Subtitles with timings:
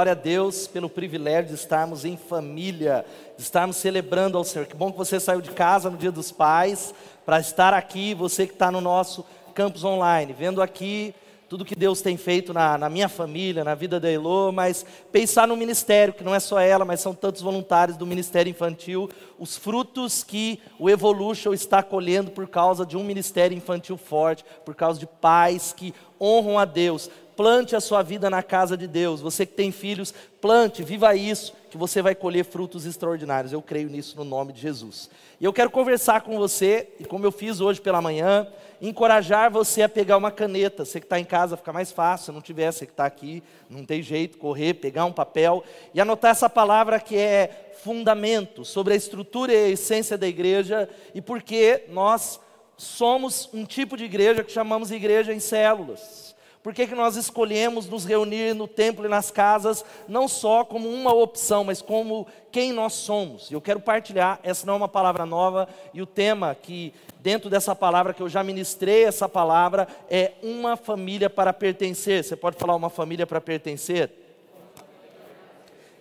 [0.00, 3.04] Glória a Deus pelo privilégio de estarmos em família,
[3.36, 4.64] de estarmos celebrando ao Senhor.
[4.64, 6.94] Que bom que você saiu de casa no Dia dos Pais
[7.26, 11.14] para estar aqui, você que está no nosso campus online, vendo aqui
[11.50, 15.46] tudo que Deus tem feito na, na, minha família, na vida da Elô, mas pensar
[15.46, 19.58] no ministério, que não é só ela, mas são tantos voluntários do Ministério Infantil, os
[19.58, 24.98] frutos que o Evolution está colhendo por causa de um ministério infantil forte, por causa
[24.98, 27.10] de pais que honram a Deus.
[27.40, 29.22] Plante a sua vida na casa de Deus.
[29.22, 30.12] Você que tem filhos,
[30.42, 33.50] plante, viva isso, que você vai colher frutos extraordinários.
[33.50, 35.08] Eu creio nisso no nome de Jesus.
[35.40, 38.46] E eu quero conversar com você, e como eu fiz hoje pela manhã,
[38.78, 40.84] encorajar você a pegar uma caneta.
[40.84, 43.42] Você que está em casa fica mais fácil, se não tiver, você que está aqui,
[43.70, 45.64] não tem jeito, correr, pegar um papel
[45.94, 50.90] e anotar essa palavra que é fundamento sobre a estrutura e a essência da igreja
[51.14, 52.38] e porque nós
[52.76, 56.38] somos um tipo de igreja que chamamos de igreja em células.
[56.62, 60.90] Por que, que nós escolhemos nos reunir no templo e nas casas, não só como
[60.90, 63.50] uma opção, mas como quem nós somos?
[63.50, 67.74] Eu quero partilhar, essa não é uma palavra nova, e o tema que, dentro dessa
[67.74, 72.22] palavra que eu já ministrei, essa palavra é uma família para pertencer.
[72.22, 74.10] Você pode falar uma família para pertencer?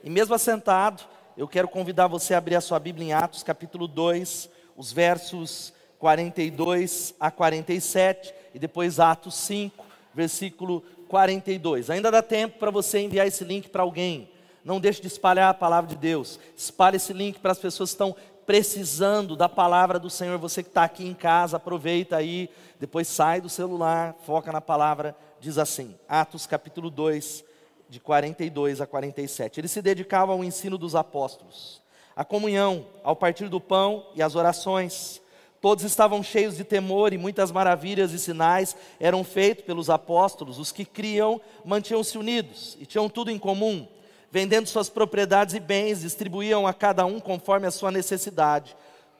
[0.03, 1.03] E mesmo assentado,
[1.38, 5.73] eu quero convidar você a abrir a sua Bíblia em Atos, capítulo 2, os versos
[5.97, 11.89] 42 a 47, e depois Atos 5 versículo 42.
[11.89, 14.29] Ainda dá tempo para você enviar esse link para alguém.
[14.63, 16.39] Não deixe de espalhar a palavra de Deus.
[16.55, 20.38] Espalhe esse link para as pessoas que estão precisando da palavra do Senhor.
[20.39, 25.16] Você que está aqui em casa, aproveita aí, depois sai do celular, foca na palavra.
[25.39, 27.45] Diz assim, Atos capítulo 2,
[27.88, 29.59] de 42 a 47.
[29.59, 31.81] Eles se dedicavam ao ensino dos apóstolos,
[32.16, 35.22] à comunhão, ao partir do pão e às orações.
[35.62, 40.58] Todos estavam cheios de temor e muitas maravilhas e sinais eram feitos pelos apóstolos.
[40.58, 43.86] Os que criam mantinham-se unidos e tinham tudo em comum.
[44.31, 48.75] Vendendo suas propriedades e bens, distribuíam a cada um conforme a sua necessidade.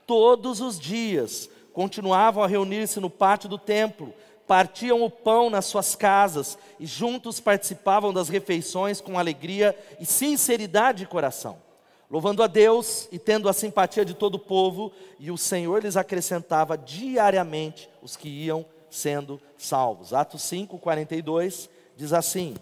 [0.08, 4.14] Todos os dias continuavam a reunir-se no pátio do templo,
[4.48, 11.00] partiam o pão nas suas casas e juntos participavam das refeições com alegria e sinceridade
[11.00, 11.69] de coração
[12.10, 15.96] louvando a Deus e tendo a simpatia de todo o povo, e o Senhor lhes
[15.96, 20.14] acrescentava diariamente os que iam sendo salvos.
[20.14, 22.56] Atos 5, 42 diz assim: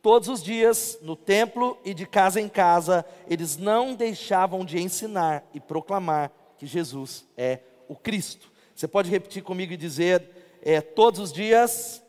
[0.00, 5.44] Todos os dias, no templo e de casa em casa, eles não deixavam de ensinar
[5.52, 8.52] e proclamar que Jesus é o Cristo.
[8.74, 12.00] Você pode repetir comigo e dizer: é, todos os dias,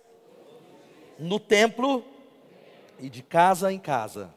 [1.17, 2.03] no templo
[2.99, 4.34] e de casa em casa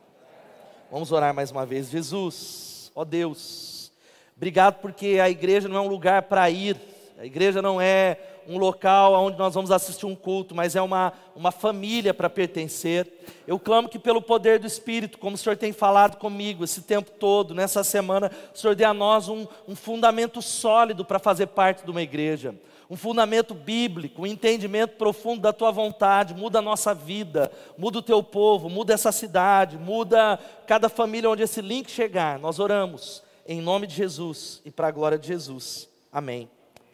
[0.91, 1.91] Vamos orar mais uma vez.
[1.91, 3.93] Jesus, ó Deus,
[4.35, 6.81] obrigado porque a igreja não é um lugar para ir,
[7.19, 8.19] a igreja não é
[8.49, 13.07] um local onde nós vamos assistir um culto, mas é uma, uma família para pertencer.
[13.47, 17.11] Eu clamo que pelo poder do Espírito, como o Senhor tem falado comigo esse tempo
[17.11, 21.85] todo, nessa semana, o Senhor dê a nós um, um fundamento sólido para fazer parte
[21.85, 22.55] de uma igreja
[22.91, 28.03] um fundamento bíblico, um entendimento profundo da tua vontade, muda a nossa vida, muda o
[28.03, 32.39] teu povo, muda essa cidade, muda cada família onde esse link chegar.
[32.39, 35.89] Nós oramos em nome de Jesus e para a glória de Jesus.
[36.11, 36.49] Amém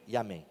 [0.08, 0.44] e amém.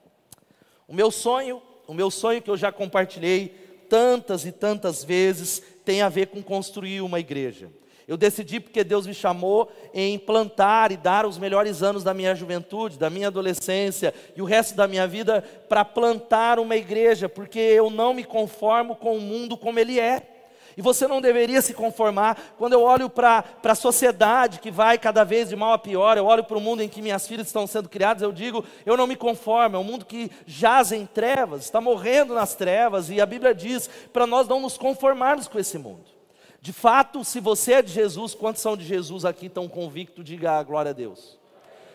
[0.87, 3.49] O meu sonho, o meu sonho que eu já compartilhei
[3.89, 7.69] tantas e tantas vezes, tem a ver com construir uma igreja.
[8.07, 12.35] Eu decidi porque Deus me chamou em plantar e dar os melhores anos da minha
[12.35, 17.59] juventude, da minha adolescência e o resto da minha vida para plantar uma igreja, porque
[17.59, 20.29] eu não me conformo com o mundo como ele é.
[20.75, 22.55] E você não deveria se conformar.
[22.57, 26.25] Quando eu olho para a sociedade que vai cada vez de mal a pior, eu
[26.25, 29.07] olho para o mundo em que minhas filhas estão sendo criadas, eu digo, eu não
[29.07, 29.75] me conformo.
[29.75, 33.89] É um mundo que jaz em trevas, está morrendo nas trevas, e a Bíblia diz
[34.11, 36.22] para nós não nos conformarmos com esse mundo.
[36.63, 40.23] De fato, se você é de Jesus, quantos são de Jesus aqui tão convictos?
[40.23, 41.37] Diga a glória a Deus.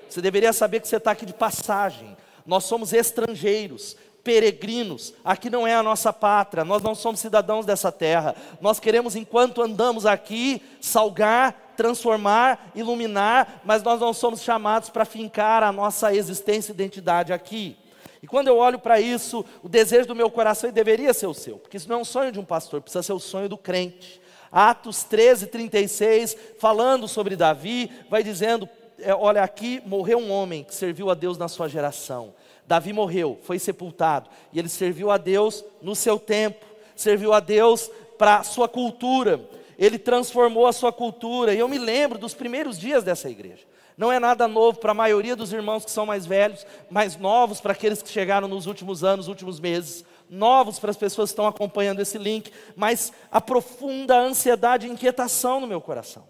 [0.07, 2.15] Você deveria saber que você está aqui de passagem.
[2.45, 5.15] Nós somos estrangeiros, peregrinos.
[5.25, 6.67] Aqui não é a nossa pátria.
[6.67, 8.37] Nós não somos cidadãos dessa terra.
[8.61, 15.63] Nós queremos, enquanto andamos aqui, salgar, transformar, iluminar, mas nós não somos chamados para fincar
[15.63, 17.75] a nossa existência e identidade aqui.
[18.23, 21.57] E quando eu olho para isso, o desejo do meu coração deveria ser o seu,
[21.57, 24.28] porque isso não é um sonho de um pastor, precisa ser o sonho do crente.
[24.51, 28.69] Atos 13, 36, falando sobre Davi, vai dizendo:
[28.99, 32.35] é, olha, aqui morreu um homem que serviu a Deus na sua geração.
[32.67, 37.91] Davi morreu, foi sepultado, e ele serviu a Deus no seu tempo, serviu a Deus
[38.19, 39.41] para a sua cultura,
[39.79, 43.65] ele transformou a sua cultura, e eu me lembro dos primeiros dias dessa igreja.
[43.97, 47.61] Não é nada novo para a maioria dos irmãos que são mais velhos, mais novos
[47.61, 50.05] para aqueles que chegaram nos últimos anos, últimos meses.
[50.31, 55.61] Novos para as pessoas que estão acompanhando esse link, mas a profunda ansiedade e inquietação
[55.61, 56.25] no meu coração.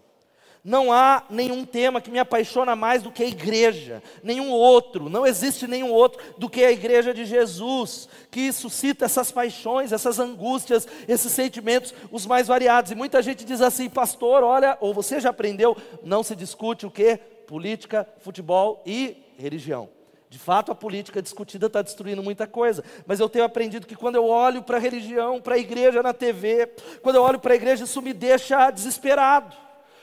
[0.63, 5.25] Não há nenhum tema que me apaixona mais do que a igreja, nenhum outro, não
[5.25, 10.85] existe nenhum outro do que a igreja de Jesus, que suscita essas paixões, essas angústias,
[11.07, 12.91] esses sentimentos, os mais variados.
[12.91, 16.91] E muita gente diz assim, pastor, olha, ou você já aprendeu, não se discute o
[16.91, 17.17] que?
[17.47, 19.98] Política, futebol e religião.
[20.29, 22.83] De fato, a política discutida está destruindo muita coisa.
[23.07, 26.13] Mas eu tenho aprendido que quando eu olho para a religião, para a igreja na
[26.13, 26.67] TV,
[27.01, 29.55] quando eu olho para a igreja, isso me deixa desesperado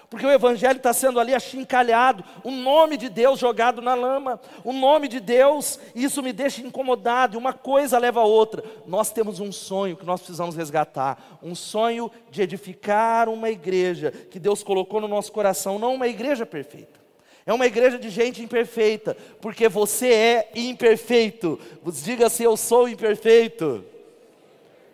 [0.08, 4.72] porque o Evangelho está sendo ali achincalhado, o nome de Deus jogado na lama, o
[4.72, 8.62] nome de Deus, isso me deixa incomodado, e uma coisa leva a outra.
[8.86, 14.38] Nós temos um sonho que nós precisamos resgatar, um sonho de edificar uma igreja que
[14.38, 17.05] Deus colocou no nosso coração, não uma igreja perfeita.
[17.46, 21.60] É uma igreja de gente imperfeita, porque você é imperfeito.
[22.02, 23.84] Diga assim: Eu sou imperfeito.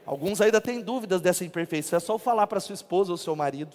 [0.05, 3.75] Alguns ainda têm dúvidas dessa imperfeição, é só falar para sua esposa ou seu marido.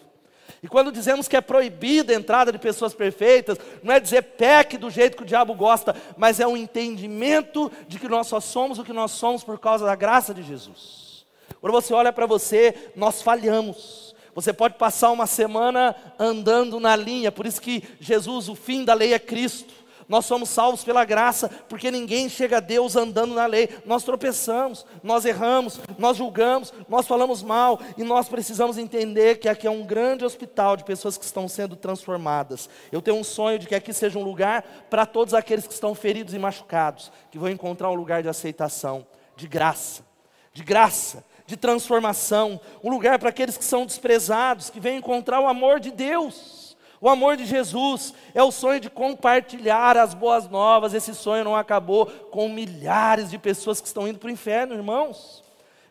[0.62, 4.78] E quando dizemos que é proibida a entrada de pessoas perfeitas, não é dizer peque
[4.78, 8.80] do jeito que o diabo gosta, mas é um entendimento de que nós só somos
[8.80, 11.26] o que nós somos por causa da graça de Jesus.
[11.60, 14.07] Quando você olha para você, nós falhamos.
[14.38, 18.94] Você pode passar uma semana andando na linha, por isso que Jesus, o fim da
[18.94, 19.74] lei é Cristo.
[20.08, 23.68] Nós somos salvos pela graça, porque ninguém chega a Deus andando na lei.
[23.84, 29.66] Nós tropeçamos, nós erramos, nós julgamos, nós falamos mal, e nós precisamos entender que aqui
[29.66, 32.70] é um grande hospital de pessoas que estão sendo transformadas.
[32.92, 35.96] Eu tenho um sonho de que aqui seja um lugar para todos aqueles que estão
[35.96, 39.04] feridos e machucados, que vão encontrar um lugar de aceitação,
[39.36, 40.06] de graça,
[40.54, 45.48] de graça, de transformação, um lugar para aqueles que são desprezados, que vêm encontrar o
[45.48, 46.76] amor de Deus.
[47.00, 50.94] O amor de Jesus é o sonho de compartilhar as boas novas.
[50.94, 55.47] Esse sonho não acabou com milhares de pessoas que estão indo para o inferno, irmãos.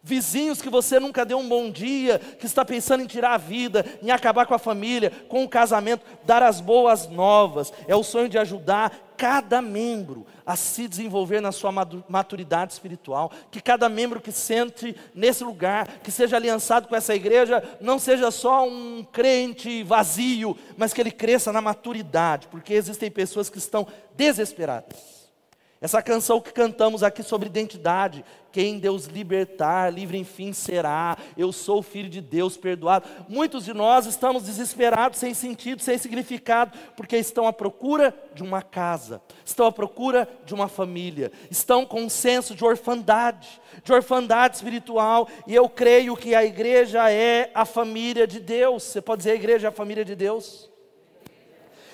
[0.07, 3.85] Vizinhos que você nunca deu um bom dia, que está pensando em tirar a vida,
[4.01, 7.73] em acabar com a família, com o casamento, dar as boas novas.
[7.89, 11.73] É o sonho de ajudar cada membro a se desenvolver na sua
[12.09, 17.61] maturidade espiritual, que cada membro que sente nesse lugar, que seja aliançado com essa igreja,
[17.81, 23.51] não seja só um crente vazio, mas que ele cresça na maturidade, porque existem pessoas
[23.51, 23.85] que estão
[24.17, 25.16] desesperadas
[25.79, 31.19] essa canção que cantamos aqui sobre identidade, quem Deus libertar, livre enfim será.
[31.37, 33.07] Eu sou filho de Deus, perdoado.
[33.29, 38.63] Muitos de nós estamos desesperados, sem sentido, sem significado, porque estão à procura de uma
[38.63, 44.57] casa, estão à procura de uma família, estão com um senso de orfandade, de orfandade
[44.57, 48.83] espiritual, e eu creio que a igreja é a família de Deus.
[48.83, 50.71] Você pode dizer a igreja é a família de Deus?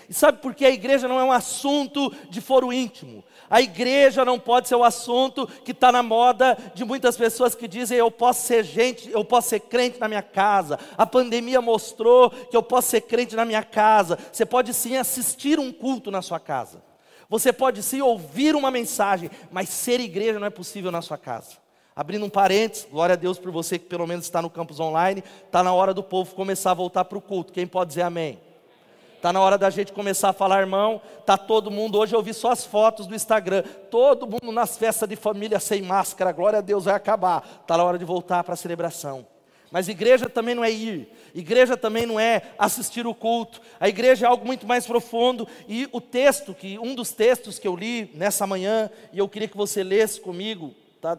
[0.08, 3.24] E sabe por que a igreja não é um assunto de foro íntimo?
[3.52, 7.68] A igreja não pode ser o assunto que está na moda de muitas pessoas que
[7.68, 10.78] dizem eu posso ser gente, eu posso ser crente na minha casa.
[10.96, 14.18] A pandemia mostrou que eu posso ser crente na minha casa.
[14.32, 16.82] Você pode sim assistir um culto na sua casa.
[17.28, 21.58] Você pode sim ouvir uma mensagem, mas ser igreja não é possível na sua casa.
[21.94, 25.22] Abrindo um parênteses, glória a Deus por você que pelo menos está no campus online,
[25.44, 27.52] está na hora do povo começar a voltar para o culto.
[27.52, 28.40] Quem pode dizer amém?
[29.22, 31.00] Está na hora da gente começar a falar, irmão.
[31.24, 31.96] Tá todo mundo.
[31.96, 33.62] Hoje eu vi só as fotos do Instagram.
[33.88, 36.32] Todo mundo nas festas de família sem máscara.
[36.32, 37.60] Glória a Deus, vai acabar.
[37.62, 39.24] Está na hora de voltar para a celebração.
[39.70, 44.26] Mas igreja também não é ir, igreja também não é assistir o culto, a igreja
[44.26, 45.46] é algo muito mais profundo.
[45.68, 49.46] E o texto, que um dos textos que eu li nessa manhã, e eu queria
[49.46, 51.16] que você lesse comigo, tá?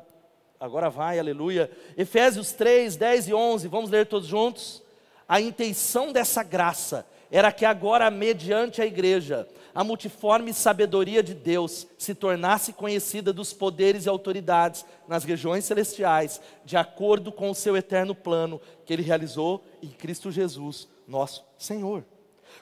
[0.60, 1.72] agora vai, aleluia.
[1.98, 4.84] Efésios 3, 10 e 11, vamos ler todos juntos.
[5.26, 11.88] A intenção dessa graça era que agora, mediante a igreja, a multiforme sabedoria de Deus
[11.98, 17.76] se tornasse conhecida dos poderes e autoridades nas regiões celestiais, de acordo com o seu
[17.76, 22.06] eterno plano que ele realizou em Cristo Jesus, nosso Senhor.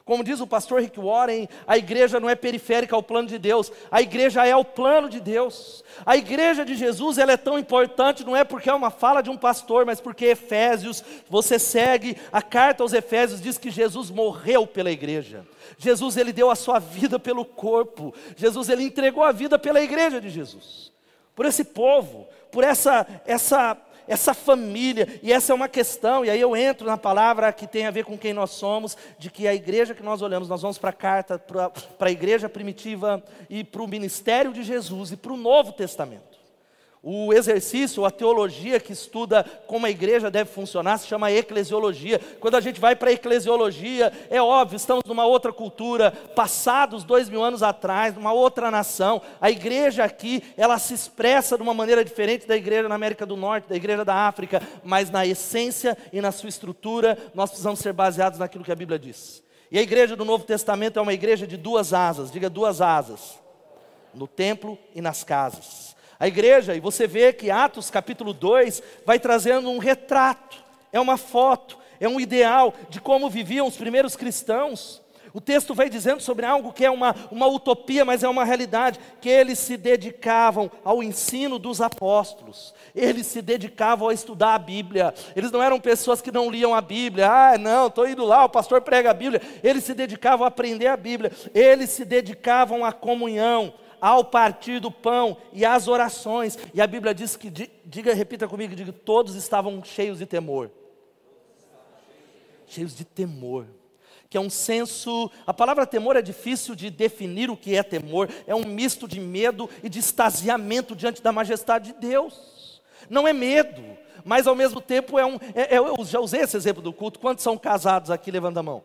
[0.04, 3.72] Como diz o pastor Rick Warren, a igreja não é periférica ao plano de Deus,
[3.90, 5.84] a igreja é o plano de Deus.
[6.06, 9.30] A igreja de Jesus ela é tão importante, não é porque é uma fala de
[9.30, 14.66] um pastor, mas porque Efésios, você segue a carta aos Efésios, diz que Jesus morreu
[14.66, 15.46] pela igreja.
[15.78, 18.14] Jesus ele deu a sua vida pelo corpo.
[18.36, 20.92] Jesus ele entregou a vida pela igreja de Jesus.
[21.36, 23.78] Por esse povo, por essa essa
[24.08, 27.86] essa família, e essa é uma questão, e aí eu entro na palavra que tem
[27.86, 30.78] a ver com quem nós somos, de que a igreja que nós olhamos, nós vamos
[30.78, 35.34] para a carta, para a igreja primitiva e para o ministério de Jesus e para
[35.34, 36.31] o Novo Testamento.
[37.04, 42.22] O exercício, a teologia que estuda como a igreja deve funcionar, se chama eclesiologia.
[42.40, 47.28] Quando a gente vai para a eclesiologia, é óbvio, estamos numa outra cultura, passados dois
[47.28, 49.20] mil anos atrás, numa outra nação.
[49.42, 53.36] A igreja aqui, ela se expressa de uma maneira diferente da igreja na América do
[53.36, 57.94] Norte, da igreja da África, mas na essência e na sua estrutura, nós precisamos ser
[57.94, 59.42] baseados naquilo que a Bíblia diz.
[59.72, 63.40] E a igreja do Novo Testamento é uma igreja de duas asas, diga duas asas,
[64.14, 69.18] no templo e nas casas a igreja, e você vê que Atos capítulo 2 vai
[69.18, 70.64] trazendo um retrato,
[70.94, 75.02] é uma foto, é um ideal de como viviam os primeiros cristãos.
[75.34, 79.00] O texto vai dizendo sobre algo que é uma, uma utopia, mas é uma realidade,
[79.20, 85.16] que eles se dedicavam ao ensino dos apóstolos, eles se dedicavam a estudar a Bíblia,
[85.36, 88.50] eles não eram pessoas que não liam a Bíblia, ah, não, estou indo lá, o
[88.50, 92.94] pastor prega a Bíblia, eles se dedicavam a aprender a Bíblia, eles se dedicavam à
[92.94, 96.58] comunhão, ao partir do pão e às orações.
[96.74, 97.52] E a Bíblia diz que,
[97.86, 100.72] diga, repita comigo, diga, todos estavam cheios de temor.
[102.66, 103.68] Cheios de temor.
[104.28, 108.30] Que é um senso, a palavra temor é difícil de definir o que é temor,
[108.48, 112.82] é um misto de medo e de extasiamento diante da majestade de Deus.
[113.10, 113.84] Não é medo,
[114.24, 115.36] mas ao mesmo tempo é um.
[115.54, 117.20] É, é eu já usei esse exemplo do culto.
[117.20, 118.32] Quantos são casados aqui?
[118.32, 118.82] Levanta a mão.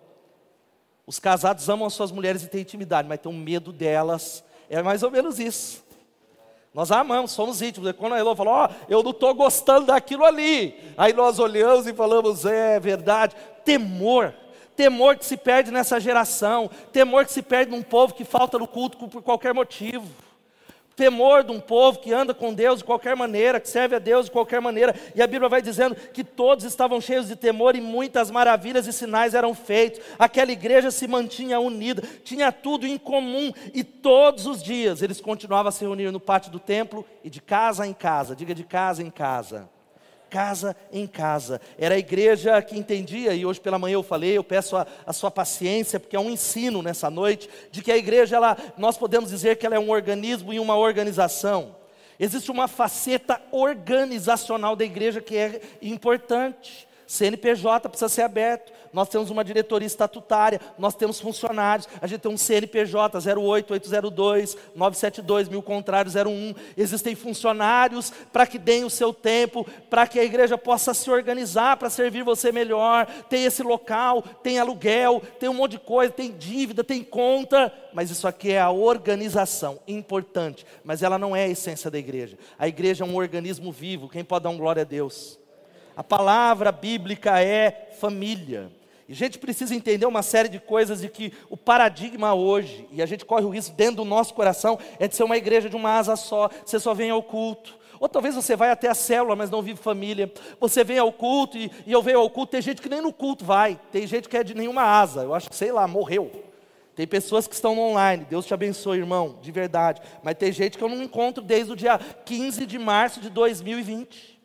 [1.07, 4.83] Os casados amam as suas mulheres e têm intimidade, mas têm um medo delas é
[4.83, 5.85] mais ou menos isso.
[6.75, 7.91] Nós amamos, somos íntimos.
[7.93, 10.75] Quando a Elô falou, ó, oh, eu não estou gostando daquilo ali.
[10.97, 13.35] Aí nós olhamos e falamos, é verdade.
[13.65, 14.35] Temor,
[14.77, 18.69] temor que se perde nessa geração, temor que se perde num povo que falta no
[18.69, 20.07] culto por qualquer motivo
[20.97, 24.27] temor de um povo que anda com Deus de qualquer maneira, que serve a Deus
[24.27, 24.95] de qualquer maneira.
[25.15, 28.93] E a Bíblia vai dizendo que todos estavam cheios de temor e muitas maravilhas e
[28.93, 30.01] sinais eram feitos.
[30.19, 35.69] Aquela igreja se mantinha unida, tinha tudo em comum e todos os dias eles continuavam
[35.69, 39.03] a se reunir no pátio do templo e de casa em casa, diga de casa
[39.03, 39.76] em casa
[40.31, 41.61] casa em casa.
[41.79, 45.13] Era a igreja que entendia, e hoje pela manhã eu falei, eu peço a, a,
[45.13, 49.31] sua paciência, porque é um ensino nessa noite, de que a igreja, ela, nós podemos
[49.31, 51.77] dizer que ela é um organismo e uma organização.
[52.19, 56.89] Existe uma faceta organizacional da igreja que é importante.
[57.07, 62.33] CNPJ precisa ser aberto, nós temos uma diretoria estatutária, nós temos funcionários, a gente tem
[62.33, 66.55] um CNPJ 08802, 972, mil contrários 01.
[66.77, 71.77] Existem funcionários para que deem o seu tempo, para que a igreja possa se organizar
[71.77, 73.07] para servir você melhor.
[73.29, 78.11] Tem esse local, tem aluguel, tem um monte de coisa, tem dívida, tem conta, mas
[78.11, 82.39] isso aqui é a organização, importante, mas ela não é a essência da igreja.
[82.59, 85.39] A igreja é um organismo vivo, quem pode dar um glória a Deus?
[85.97, 88.71] A palavra bíblica é família.
[89.09, 93.01] E a gente precisa entender uma série de coisas de que o paradigma hoje, e
[93.01, 95.77] a gente corre o risco dentro do nosso coração, é de ser uma igreja de
[95.77, 97.79] uma asa só, você só vem ao culto.
[97.99, 100.31] Ou talvez você vai até a célula, mas não vive família.
[100.61, 103.13] Você vem ao culto e, e eu venho ao culto, tem gente que nem no
[103.13, 106.31] culto vai, tem gente que é de nenhuma asa, eu acho que, sei lá, morreu.
[106.95, 110.03] Tem pessoas que estão online, Deus te abençoe, irmão, de verdade.
[110.23, 114.36] Mas tem gente que eu não encontro desde o dia 15 de março de 2020.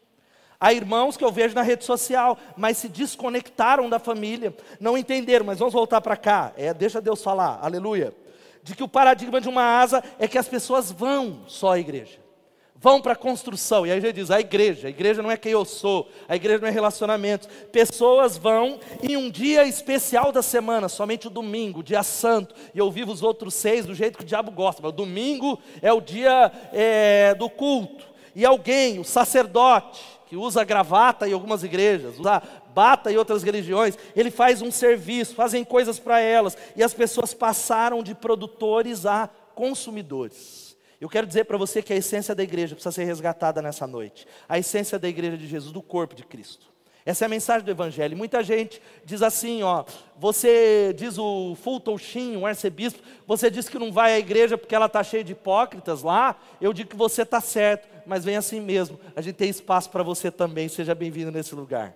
[0.64, 5.44] Há irmãos que eu vejo na rede social, mas se desconectaram da família, não entenderam,
[5.44, 6.54] mas vamos voltar para cá.
[6.56, 8.14] É, deixa Deus falar, aleluia.
[8.62, 12.20] De que o paradigma de uma asa é que as pessoas vão só à igreja.
[12.76, 15.52] Vão para a construção, e aí gente diz, a igreja, a igreja não é quem
[15.52, 17.48] eu sou, a igreja não é relacionamento.
[17.72, 22.92] Pessoas vão em um dia especial da semana, somente o domingo, dia santo, e eu
[22.92, 26.02] vivo os outros seis do jeito que o diabo gosta, mas o domingo é o
[26.02, 28.06] dia é, do culto.
[28.36, 32.42] E alguém, o sacerdote, que usa gravata em algumas igrejas, usa
[32.74, 37.34] bata em outras religiões, ele faz um serviço, fazem coisas para elas, e as pessoas
[37.34, 40.78] passaram de produtores a consumidores.
[41.02, 44.26] Eu quero dizer para você que a essência da igreja precisa ser resgatada nessa noite.
[44.48, 46.72] A essência da igreja de Jesus, do corpo de Cristo.
[47.06, 48.16] Essa é a mensagem do Evangelho.
[48.16, 49.84] Muita gente diz assim, ó,
[50.18, 54.76] você diz o Fulton Sheen, um arcebispo, você diz que não vai à igreja porque
[54.76, 58.60] ela está cheia de hipócritas lá, eu digo que você está certo, mas vem assim
[58.60, 61.96] mesmo, a gente tem espaço para você também, seja bem-vindo nesse lugar.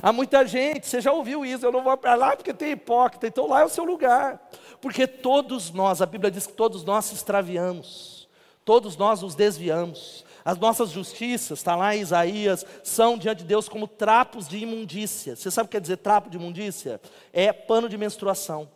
[0.00, 3.26] Há muita gente, você já ouviu isso, eu não vou para lá porque tem hipócrita,
[3.26, 4.40] então lá é o seu lugar.
[4.80, 8.28] Porque todos nós, a Bíblia diz que todos nós se extraviamos,
[8.64, 10.24] todos nós nos desviamos.
[10.44, 15.36] As nossas justiças, está lá em Isaías, são diante de Deus como trapos de imundícia.
[15.36, 17.00] Você sabe o que quer dizer trapo de imundícia?
[17.32, 18.68] É pano de menstruação.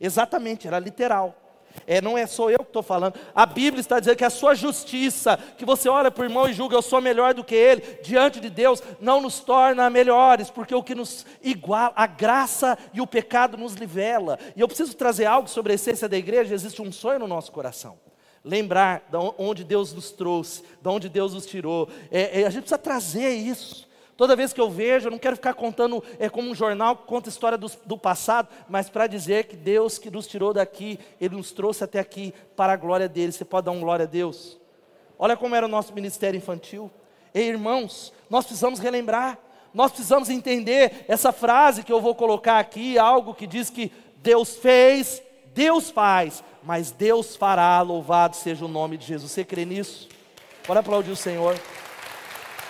[0.00, 1.45] Exatamente, era literal.
[1.86, 3.14] É, não é só eu que estou falando.
[3.34, 6.52] A Bíblia está dizendo que a sua justiça, que você olha para o irmão e
[6.52, 10.74] julga, eu sou melhor do que ele, diante de Deus, não nos torna melhores, porque
[10.74, 14.38] o que nos iguala, a graça e o pecado nos livela.
[14.54, 17.52] E eu preciso trazer algo sobre a essência da igreja, existe um sonho no nosso
[17.52, 17.98] coração.
[18.44, 21.88] lembrar de onde Deus nos trouxe, de onde Deus nos tirou.
[22.12, 23.85] É, é, a gente precisa trazer isso.
[24.16, 27.04] Toda vez que eu vejo, eu não quero ficar contando é como um jornal que
[27.04, 31.36] conta história do, do passado, mas para dizer que Deus que nos tirou daqui, Ele
[31.36, 33.32] nos trouxe até aqui para a glória dele.
[33.32, 34.58] Você pode dar um glória a Deus?
[35.18, 36.90] Olha como era o nosso ministério infantil.
[37.34, 39.38] Ei, irmãos, nós precisamos relembrar,
[39.74, 44.56] nós precisamos entender essa frase que eu vou colocar aqui, algo que diz que Deus
[44.56, 45.22] fez,
[45.54, 49.30] Deus faz, mas Deus fará, louvado seja o nome de Jesus.
[49.30, 50.08] Você crê nisso?
[50.66, 51.58] Bora aplaudir o Senhor.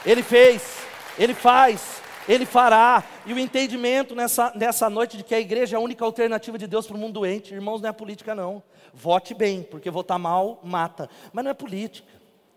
[0.04, 0.85] Ele fez,
[1.18, 3.02] Ele faz, Ele fará.
[3.24, 6.66] E o entendimento nessa, nessa noite de que a igreja é a única alternativa de
[6.66, 8.62] Deus para o mundo doente, irmãos, não é política não.
[8.92, 11.08] Vote bem, porque votar mal mata.
[11.32, 12.08] Mas não é política,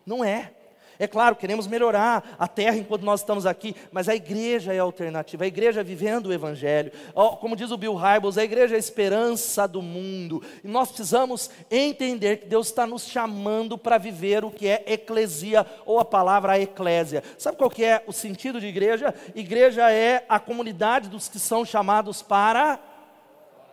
[0.06, 0.54] não é.
[1.02, 4.84] É claro, queremos melhorar a terra enquanto nós estamos aqui, mas a igreja é a
[4.84, 6.92] alternativa, a igreja é vivendo o Evangelho.
[7.40, 10.44] Como diz o Bill Hybels, a igreja é a esperança do mundo.
[10.62, 15.66] E nós precisamos entender que Deus está nos chamando para viver o que é eclesia,
[15.86, 17.24] ou a palavra eclésia.
[17.38, 19.16] Sabe qual que é o sentido de igreja?
[19.34, 22.78] Igreja é a comunidade dos que são chamados para,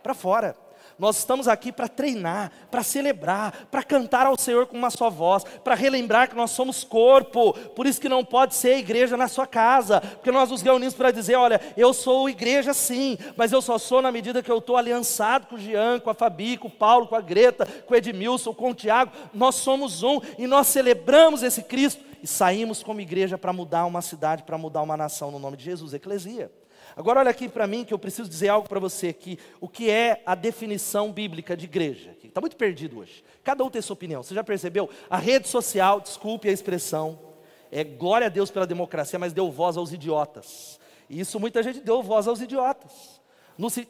[0.01, 0.66] para fora.
[0.99, 5.45] Nós estamos aqui para treinar, para celebrar, para cantar ao Senhor com uma só voz,
[5.63, 9.47] para relembrar que nós somos corpo, por isso que não pode ser igreja na sua
[9.47, 13.77] casa, porque nós nos reunimos para dizer: olha, eu sou igreja sim, mas eu só
[13.77, 16.71] sou na medida que eu estou aliançado com o Jean, com a Fabi, com o
[16.71, 20.67] Paulo, com a Greta, com o Edmilson, com o Tiago, nós somos um e nós
[20.67, 25.31] celebramos esse Cristo e saímos como igreja para mudar uma cidade, para mudar uma nação
[25.31, 26.51] no nome de Jesus, Eclesia.
[26.97, 29.39] Agora olha aqui para mim que eu preciso dizer algo para você aqui.
[29.61, 32.17] O que é a definição bíblica de igreja?
[32.25, 33.23] Está muito perdido hoje.
[33.45, 34.23] Cada um tem sua opinião.
[34.23, 34.89] Você já percebeu?
[35.11, 37.19] A rede social, desculpe a expressão,
[37.71, 40.81] é glória a Deus pela democracia, mas deu voz aos idiotas.
[41.11, 43.16] E isso muita gente deu voz aos idiotas.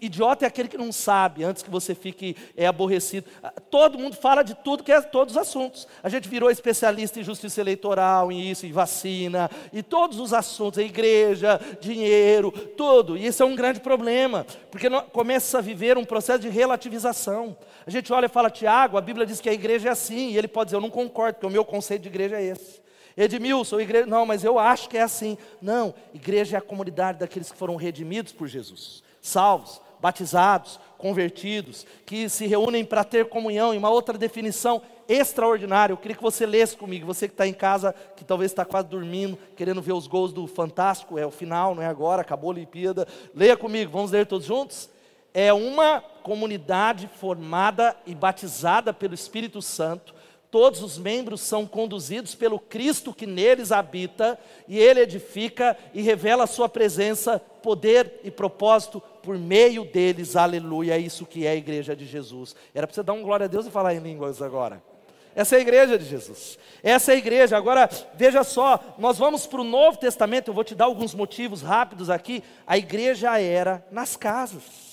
[0.01, 3.27] Idiota é aquele que não sabe, antes que você fique é, aborrecido.
[3.43, 5.89] Ah, todo mundo fala de tudo, que é todos os assuntos.
[6.03, 10.79] A gente virou especialista em justiça eleitoral, em isso, em vacina, e todos os assuntos,
[10.79, 13.17] a igreja, dinheiro, tudo.
[13.17, 17.57] E esse é um grande problema, porque começa a viver um processo de relativização.
[17.85, 20.39] A gente olha e fala, Tiago, a Bíblia diz que a igreja é assim, e
[20.39, 22.81] ele pode dizer, eu não concordo, porque o meu conceito de igreja é esse.
[23.17, 25.39] Edmilson, igreja, não, mas eu acho que é assim.
[25.61, 32.29] Não, igreja é a comunidade daqueles que foram redimidos por Jesus salvos, batizados, convertidos, que
[32.29, 35.93] se reúnem para ter comunhão, e uma outra definição extraordinária.
[35.93, 38.89] Eu queria que você lesse comigo, você que está em casa, que talvez está quase
[38.89, 42.55] dormindo, querendo ver os gols do Fantástico, é o final, não é agora, acabou a
[42.55, 43.07] Olimpíada.
[43.35, 44.89] Leia comigo, vamos ler todos juntos?
[45.33, 50.15] É uma comunidade formada e batizada pelo Espírito Santo,
[50.51, 56.45] todos os membros são conduzidos pelo Cristo que neles habita, e ele edifica e revela
[56.45, 61.57] a sua presença, poder e propósito por meio deles, aleluia, é isso que é a
[61.57, 62.55] igreja de Jesus.
[62.73, 64.81] Era para você dar um glória a Deus e falar em línguas agora.
[65.35, 66.57] Essa é a igreja de Jesus.
[66.81, 67.57] Essa é a igreja.
[67.57, 71.61] Agora, veja só, nós vamos para o Novo Testamento, eu vou te dar alguns motivos
[71.61, 72.41] rápidos aqui.
[72.65, 74.86] A igreja era nas casas.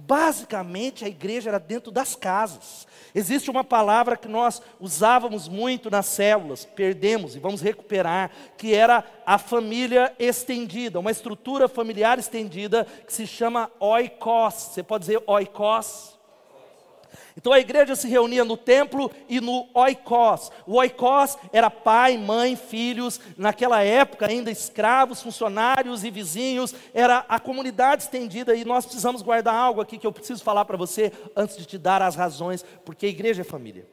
[0.00, 2.86] Basicamente, a igreja era dentro das casas.
[3.12, 9.04] Existe uma palavra que nós usávamos muito nas células, perdemos e vamos recuperar, que era
[9.26, 14.54] a família estendida, uma estrutura familiar estendida que se chama oikos.
[14.54, 16.17] Você pode dizer oikos?
[17.38, 20.50] Então a igreja se reunia no templo e no oikos.
[20.66, 27.38] O oikos era pai, mãe, filhos, naquela época ainda escravos, funcionários e vizinhos, era a
[27.38, 31.56] comunidade estendida e nós precisamos guardar algo aqui que eu preciso falar para você antes
[31.56, 33.86] de te dar as razões, porque a igreja é família.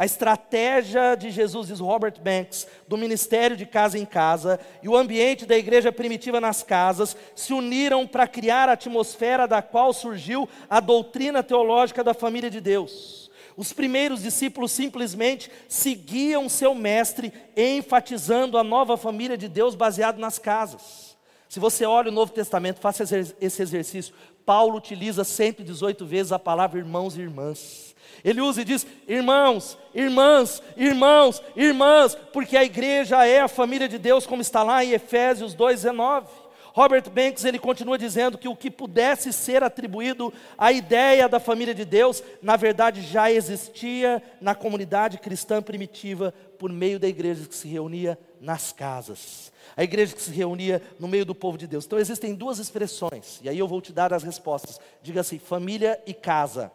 [0.00, 4.96] A estratégia de Jesus, diz Robert Banks, do ministério de casa em casa e o
[4.96, 10.48] ambiente da igreja primitiva nas casas se uniram para criar a atmosfera da qual surgiu
[10.70, 13.30] a doutrina teológica da família de Deus.
[13.58, 20.38] Os primeiros discípulos simplesmente seguiam seu mestre, enfatizando a nova família de Deus baseado nas
[20.38, 21.14] casas.
[21.46, 23.02] Se você olha o Novo Testamento, faça
[23.38, 24.14] esse exercício.
[24.46, 27.89] Paulo utiliza 118 vezes a palavra irmãos e irmãs.
[28.24, 33.98] Ele usa e diz: irmãos, irmãs, irmãos, irmãs, porque a igreja é a família de
[33.98, 36.24] Deus, como está lá em Efésios 2,19.
[36.72, 41.74] Robert Banks ele continua dizendo que o que pudesse ser atribuído à ideia da família
[41.74, 47.54] de Deus, na verdade já existia na comunidade cristã primitiva por meio da igreja que
[47.54, 49.52] se reunia nas casas.
[49.76, 51.86] A igreja que se reunia no meio do povo de Deus.
[51.86, 54.80] Então existem duas expressões, e aí eu vou te dar as respostas.
[55.02, 56.70] Diga assim: família e casa.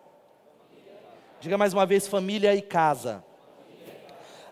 [1.39, 3.23] Diga mais uma vez: família e casa.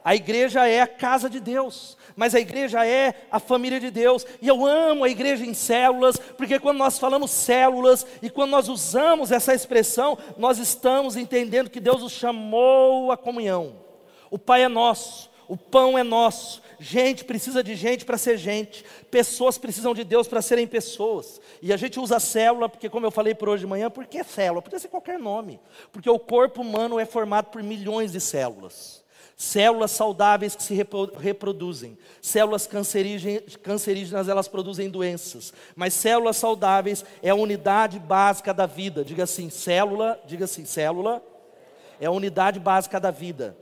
[0.03, 4.25] A igreja é a casa de Deus, mas a igreja é a família de Deus.
[4.41, 8.67] E eu amo a igreja em células, porque quando nós falamos células e quando nós
[8.67, 13.77] usamos essa expressão, nós estamos entendendo que Deus nos chamou à comunhão.
[14.29, 16.61] O Pai é nosso, o pão é nosso.
[16.79, 18.83] Gente precisa de gente para ser gente.
[19.09, 21.39] Pessoas precisam de Deus para serem pessoas.
[21.61, 24.23] E a gente usa célula, porque, como eu falei por hoje de manhã, por que
[24.23, 24.61] célula?
[24.61, 25.59] Podia ser qualquer nome.
[25.91, 29.03] Porque o corpo humano é formado por milhões de células.
[29.35, 30.75] Células saudáveis que se
[31.19, 31.97] reproduzem.
[32.21, 35.53] Células cancerígenas, elas produzem doenças.
[35.75, 39.03] Mas células saudáveis é a unidade básica da vida.
[39.03, 41.21] Diga assim, célula, diga assim, célula
[41.99, 43.55] é a unidade básica da vida.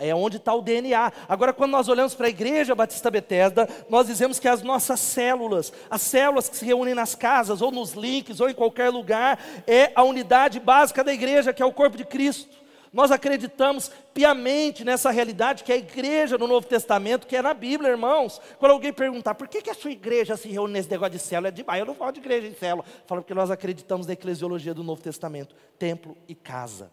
[0.00, 1.12] É onde está o DNA.
[1.28, 5.70] Agora, quando nós olhamos para a igreja Batista Bethesda, nós dizemos que as nossas células,
[5.90, 9.92] as células que se reúnem nas casas, ou nos links, ou em qualquer lugar, é
[9.94, 12.58] a unidade básica da igreja, que é o corpo de Cristo.
[12.92, 17.54] Nós acreditamos piamente nessa realidade que é a igreja no Novo Testamento, que é na
[17.54, 18.40] Bíblia, irmãos.
[18.58, 21.48] Quando alguém perguntar por que, que a sua igreja se reúne nesse negócio de célula,
[21.48, 21.78] é demais.
[21.78, 22.84] Eu não falo de igreja em célula.
[23.06, 26.90] Falo porque nós acreditamos na eclesiologia do Novo Testamento: templo e casa.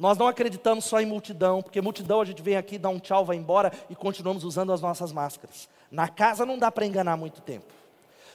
[0.00, 3.22] Nós não acreditamos só em multidão, porque multidão a gente vem aqui, dá um tchau,
[3.22, 5.68] vai embora e continuamos usando as nossas máscaras.
[5.90, 7.66] Na casa não dá para enganar muito tempo.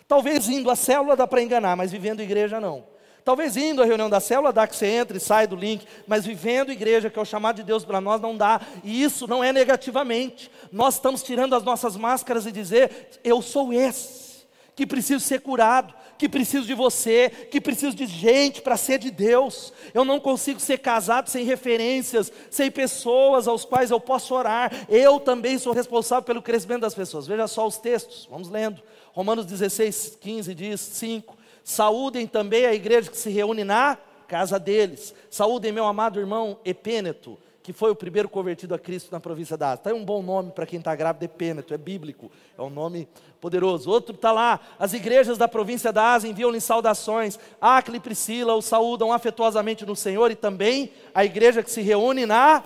[0.07, 2.83] Talvez indo à célula dá para enganar, mas vivendo igreja não.
[3.23, 6.23] Talvez indo à reunião da célula dá que você entra e sai do link, mas
[6.23, 8.61] vivendo igreja, que é o chamado de Deus para nós, não dá.
[8.83, 10.51] E isso não é negativamente.
[10.71, 15.95] Nós estamos tirando as nossas máscaras e dizer: eu sou esse, que preciso ser curado,
[16.17, 19.73] que preciso de você, que preciso de gente para ser de Deus.
[19.93, 24.71] Eu não consigo ser casado sem referências, sem pessoas aos quais eu posso orar.
[24.89, 27.27] Eu também sou responsável pelo crescimento das pessoas.
[27.27, 28.81] Veja só os textos, vamos lendo.
[29.13, 31.37] Romanos 16, 15 diz: 5.
[31.63, 33.97] Saúdem também a igreja que se reúne na
[34.27, 35.13] casa deles.
[35.29, 39.69] Saúdem meu amado irmão Epêneto, que foi o primeiro convertido a Cristo na província da
[39.69, 39.79] Ásia.
[39.79, 43.09] Está aí um bom nome para quem está grávido, Epêneto, é bíblico, é um nome
[43.41, 43.89] poderoso.
[43.89, 47.39] Outro está lá, as igrejas da província da Ásia enviam-lhe saudações.
[47.59, 52.27] Acle e Priscila o saúdam afetuosamente no Senhor e também a igreja que se reúne
[52.27, 52.63] na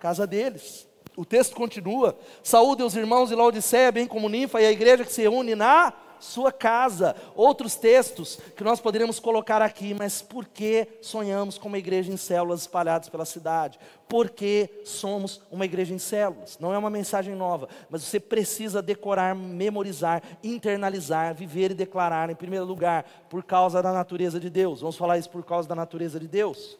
[0.00, 0.88] casa deles.
[1.14, 5.12] O texto continua: saúdem os irmãos de Laodiceia, bem como Ninfa, e a igreja que
[5.12, 7.14] se reúne na sua casa.
[7.34, 12.16] Outros textos que nós poderíamos colocar aqui, mas por que sonhamos com uma igreja em
[12.16, 13.78] células espalhadas pela cidade?
[14.08, 16.58] Porque somos uma igreja em células.
[16.58, 22.34] Não é uma mensagem nova, mas você precisa decorar, memorizar, internalizar, viver e declarar, em
[22.34, 24.80] primeiro lugar, por causa da natureza de Deus.
[24.80, 26.78] Vamos falar isso por causa da natureza de Deus?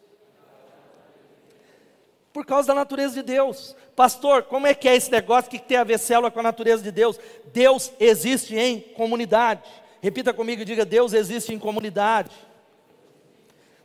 [2.37, 3.75] Por causa da natureza de Deus.
[3.97, 5.51] Pastor, como é que é esse negócio?
[5.51, 7.19] Que tem a ver célula com a natureza de Deus?
[7.51, 9.63] Deus existe em comunidade.
[10.03, 12.29] Repita comigo e diga: Deus existe em comunidade.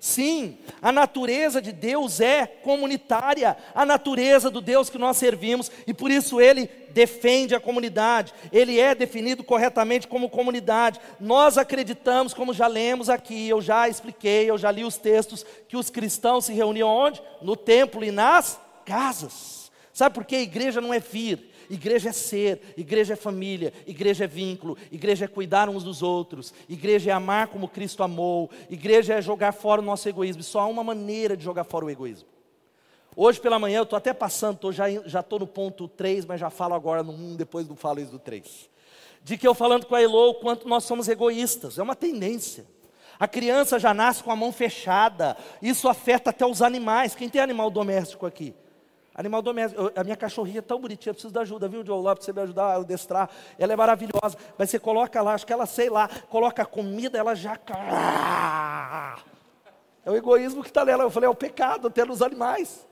[0.03, 5.93] Sim, a natureza de Deus é comunitária, a natureza do Deus que nós servimos, e
[5.93, 10.99] por isso ele defende a comunidade, ele é definido corretamente como comunidade.
[11.19, 15.77] Nós acreditamos, como já lemos aqui, eu já expliquei, eu já li os textos, que
[15.77, 17.21] os cristãos se reuniam onde?
[17.39, 19.71] No templo e nas casas.
[19.93, 20.37] Sabe por quê?
[20.37, 25.23] A igreja não é vir, Igreja é ser, igreja é família, igreja é vínculo, igreja
[25.23, 29.79] é cuidar uns dos outros, igreja é amar como Cristo amou, igreja é jogar fora
[29.79, 30.43] o nosso egoísmo.
[30.43, 32.27] Só há uma maneira de jogar fora o egoísmo.
[33.15, 36.49] Hoje pela manhã eu estou até passando, tô, já estou no ponto 3, mas já
[36.49, 38.69] falo agora no 1, depois não falo isso do 3.
[39.23, 42.65] De que eu falando com a Elo, o quanto nós somos egoístas, é uma tendência.
[43.17, 47.15] A criança já nasce com a mão fechada, isso afeta até os animais.
[47.15, 48.53] Quem tem animal doméstico aqui?
[49.13, 49.91] Animal doméstico.
[49.95, 52.01] A minha cachorrinha é tão bonitinha, eu preciso da ajuda, viu, Joe?
[52.01, 53.29] Lá para você me ajudar a adestrar.
[53.59, 54.37] Ela é maravilhosa.
[54.57, 57.59] Mas você coloca lá, acho que ela, sei lá, coloca comida, ela já.
[60.05, 61.03] É o egoísmo que está nela.
[61.03, 62.87] Eu falei, é o pecado até nos animais.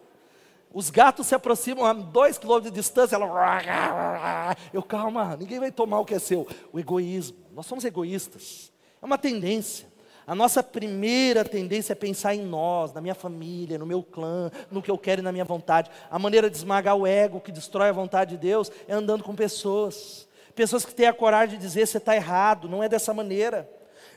[0.71, 4.55] Os gatos se aproximam a dois quilômetros de distância, ela.
[4.71, 6.45] Eu, calma, ninguém vai tomar o que é seu.
[6.71, 7.37] O egoísmo.
[7.53, 8.71] Nós somos egoístas.
[9.01, 9.87] É uma tendência.
[10.29, 14.79] A nossa primeira tendência é pensar em nós, na minha família, no meu clã, no
[14.79, 15.89] que eu quero e na minha vontade.
[16.07, 19.33] A maneira de esmagar o ego, que destrói a vontade de Deus, é andando com
[19.33, 20.27] pessoas.
[20.53, 23.67] Pessoas que têm a coragem de dizer: você está errado, não é dessa maneira.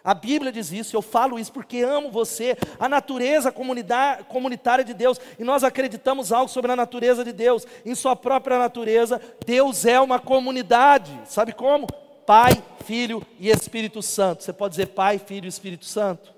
[0.05, 5.19] A Bíblia diz isso, eu falo isso porque amo você, a natureza comunitária de Deus,
[5.39, 7.67] e nós acreditamos algo sobre a natureza de Deus.
[7.87, 11.19] Em sua própria natureza, Deus é uma comunidade.
[11.25, 11.87] Sabe como?
[12.33, 14.43] Pai, Filho e Espírito Santo.
[14.43, 16.33] Você pode dizer Pai, Filho e Espírito Santo?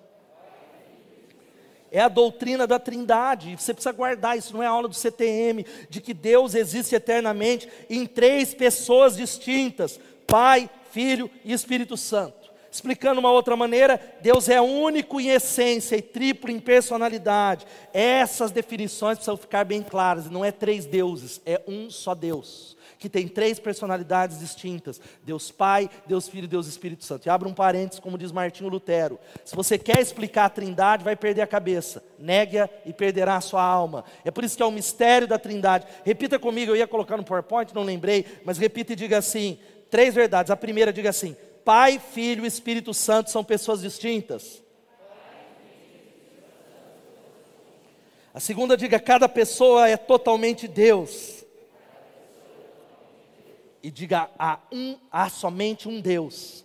[1.89, 3.55] É a doutrina da Trindade.
[3.57, 8.07] Você precisa guardar isso, não é aula do CTM, de que Deus existe eternamente em
[8.07, 12.51] três pessoas distintas: Pai, Filho e Espírito Santo.
[12.73, 17.67] Explicando uma outra maneira, Deus é único em essência e triplo em personalidade.
[17.93, 20.29] Essas definições precisam ficar bem claras.
[20.29, 25.91] Não é três deuses, é um só Deus que tem três personalidades distintas: Deus Pai,
[26.07, 27.27] Deus Filho e Deus Espírito Santo.
[27.27, 31.15] E abra um parênteses, como diz Martinho Lutero: se você quer explicar a Trindade, vai
[31.15, 34.07] perder a cabeça, negue-a e perderá a sua alma.
[34.25, 35.87] É por isso que é o mistério da Trindade.
[36.03, 39.59] Repita comigo, eu ia colocar no PowerPoint, não lembrei, mas repita e diga assim:
[39.91, 40.51] três verdades.
[40.51, 44.63] A primeira, diga assim: Pai, Filho e Espírito Santo são pessoas distintas.
[48.33, 51.44] A segunda, diga: cada pessoa é totalmente Deus.
[53.85, 56.65] E diga: há, um, há somente um Deus.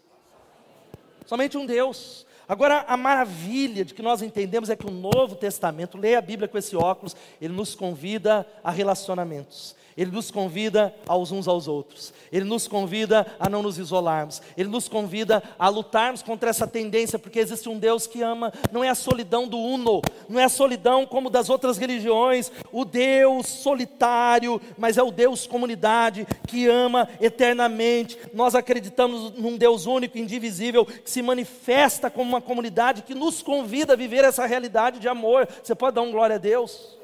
[1.25, 2.25] Somente um Deus.
[2.47, 6.47] Agora, a maravilha de que nós entendemos é que o Novo Testamento, leia a Bíblia
[6.47, 9.75] com esse óculos, ele nos convida a relacionamentos.
[9.99, 12.13] Ele nos convida aos uns aos outros.
[12.31, 14.41] Ele nos convida a não nos isolarmos.
[14.55, 18.81] Ele nos convida a lutarmos contra essa tendência, porque existe um Deus que ama, não
[18.81, 23.47] é a solidão do uno, não é a solidão como das outras religiões, o Deus
[23.47, 28.17] solitário, mas é o Deus comunidade que ama eternamente.
[28.33, 33.91] Nós acreditamos num Deus único, indivisível, que se manifesta como uma comunidade que nos convida
[33.91, 35.45] a viver essa realidade de amor.
[35.61, 36.97] Você pode dar um glória a Deus?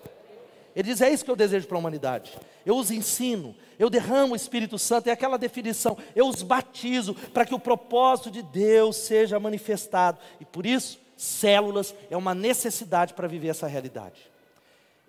[0.73, 2.31] Ele diz: É isso que eu desejo para a humanidade.
[2.65, 7.45] Eu os ensino, eu derramo o Espírito Santo, é aquela definição, eu os batizo para
[7.45, 10.17] que o propósito de Deus seja manifestado.
[10.39, 14.33] E por isso, células é uma necessidade para viver essa realidade.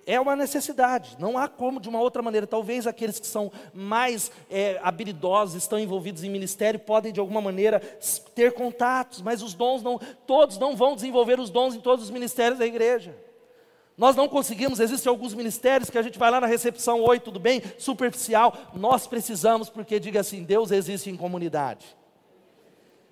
[0.08, 2.46] É uma necessidade, não há como de uma outra maneira.
[2.46, 7.80] Talvez aqueles que são mais é, habilidosos, estão envolvidos em ministério, podem de alguma maneira
[8.32, 12.10] ter contatos, mas os dons não, todos não vão desenvolver os dons em todos os
[12.12, 13.16] ministérios da igreja.
[13.96, 17.40] Nós não conseguimos, existem alguns ministérios que a gente vai lá na recepção, oi, tudo
[17.40, 17.62] bem?
[17.78, 18.54] Superficial.
[18.74, 21.96] Nós precisamos, porque diga assim: Deus existe em comunidade.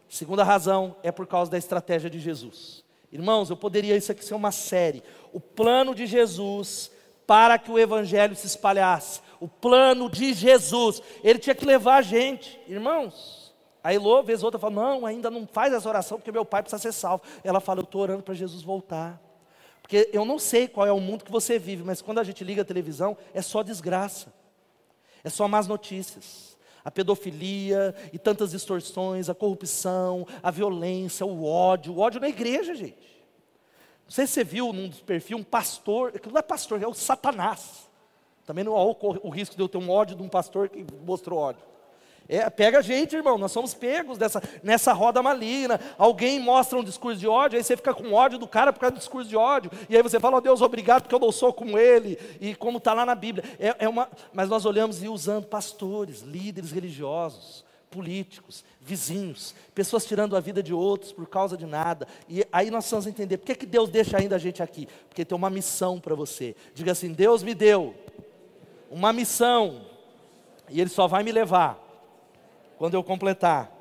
[0.08, 2.84] Segunda razão é por causa da estratégia de Jesus.
[3.10, 5.02] Irmãos, eu poderia isso aqui ser uma série.
[5.32, 6.90] O plano de Jesus
[7.26, 9.20] para que o evangelho se espalhasse.
[9.40, 11.00] O plano de Jesus.
[11.22, 13.54] Ele tinha que levar a gente, irmãos.
[13.82, 16.80] A Elô, vez outra, fala: Não, ainda não faz essa oração porque meu pai precisa
[16.80, 17.22] ser salvo.
[17.42, 19.23] Ela fala: Eu estou orando para Jesus voltar.
[19.84, 22.42] Porque eu não sei qual é o mundo que você vive, mas quando a gente
[22.42, 24.32] liga a televisão, é só desgraça,
[25.22, 26.56] é só más notícias.
[26.82, 32.74] A pedofilia e tantas distorções, a corrupção, a violência, o ódio, o ódio na igreja,
[32.74, 32.96] gente.
[34.04, 36.86] Não sei se você viu num dos perfis um pastor, que não é pastor, é
[36.86, 37.86] o Satanás.
[38.46, 41.38] Também não há o risco de eu ter um ódio de um pastor que mostrou
[41.38, 41.62] ódio.
[42.26, 45.78] É, pega a gente, irmão, nós somos pegos dessa, nessa roda maligna.
[45.98, 48.94] Alguém mostra um discurso de ódio, aí você fica com ódio do cara por causa
[48.94, 49.70] do discurso de ódio.
[49.88, 52.18] E aí você fala, oh, Deus, obrigado, porque eu não sou como ele.
[52.40, 53.44] E como está lá na Bíblia.
[53.58, 60.34] É, é uma, mas nós olhamos e usando pastores, líderes religiosos, políticos, vizinhos, pessoas tirando
[60.34, 62.08] a vida de outros por causa de nada.
[62.26, 64.88] E aí nós vamos entender, por que, que Deus deixa ainda a gente aqui?
[65.08, 66.56] Porque tem uma missão para você.
[66.74, 67.94] Diga assim, Deus me deu
[68.90, 69.82] uma missão.
[70.70, 71.83] E Ele só vai me levar
[72.84, 73.72] quando eu completar.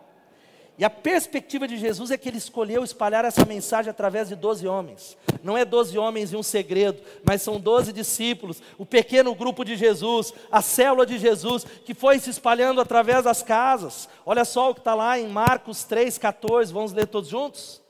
[0.78, 4.66] E a perspectiva de Jesus é que ele escolheu espalhar essa mensagem através de doze
[4.66, 5.18] homens.
[5.44, 9.76] Não é doze homens e um segredo, mas são doze discípulos, o pequeno grupo de
[9.76, 14.08] Jesus, a célula de Jesus, que foi se espalhando através das casas.
[14.26, 17.82] Olha só o que está lá em Marcos 3,14, vamos ler todos juntos?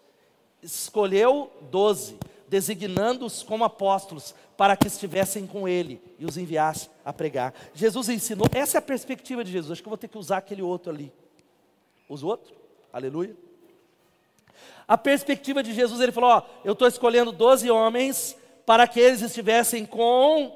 [0.64, 2.18] Escolheu doze,
[2.54, 7.52] designando-os como apóstolos, para que estivessem com ele e os enviasse a pregar.
[7.74, 9.72] Jesus ensinou, essa é a perspectiva de Jesus.
[9.72, 11.12] Acho que eu vou ter que usar aquele outro ali.
[12.08, 12.54] Usa o outro?
[12.94, 13.36] Aleluia.
[14.88, 18.38] A perspectiva de Jesus, ele falou: Ó, eu estou escolhendo 12 homens
[18.68, 20.56] para que eles estivessem com,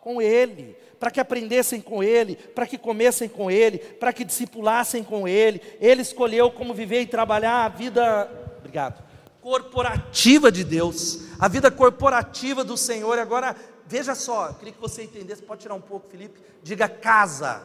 [0.00, 5.04] com Ele, para que aprendessem com Ele, para que comessem com Ele, para que discipulassem
[5.04, 5.62] com Ele.
[5.80, 8.28] Ele escolheu como viver e trabalhar a vida.
[8.58, 9.11] Obrigado
[9.42, 13.18] corporativa de Deus, a vida corporativa do Senhor.
[13.18, 16.40] Agora, veja só, eu queria que você entendesse, pode tirar um pouco, Felipe.
[16.62, 17.62] Diga casa.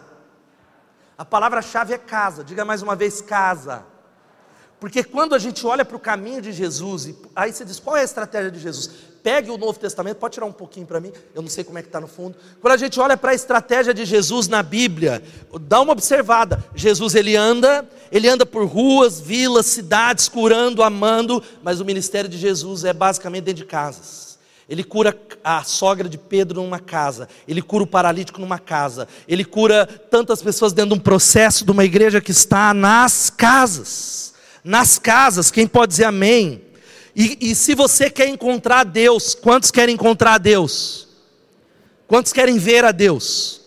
[1.15, 2.43] A palavra-chave é casa.
[2.43, 3.85] Diga mais uma vez casa.
[4.79, 8.01] Porque quando a gente olha para o caminho de Jesus, aí você diz, qual é
[8.01, 8.91] a estratégia de Jesus?
[9.27, 11.81] Pegue o Novo Testamento, pode tirar um pouquinho para mim, eu não sei como é
[11.81, 12.37] que está no fundo.
[12.61, 15.21] Quando a gente olha para a estratégia de Jesus na Bíblia,
[15.63, 16.63] dá uma observada.
[16.73, 22.37] Jesus ele anda, ele anda por ruas, vilas, cidades, curando, amando, mas o ministério de
[22.37, 24.39] Jesus é basicamente dentro de casas.
[24.69, 25.13] Ele cura
[25.43, 30.41] a sogra de Pedro numa casa, ele cura o paralítico numa casa, ele cura tantas
[30.41, 34.27] pessoas dentro de um processo de uma igreja que está nas casas
[34.67, 36.61] nas casas, quem pode dizer amém?
[37.17, 41.07] E, e se você quer encontrar Deus, quantos querem encontrar Deus?
[42.07, 43.61] Quantos querem ver a Deus?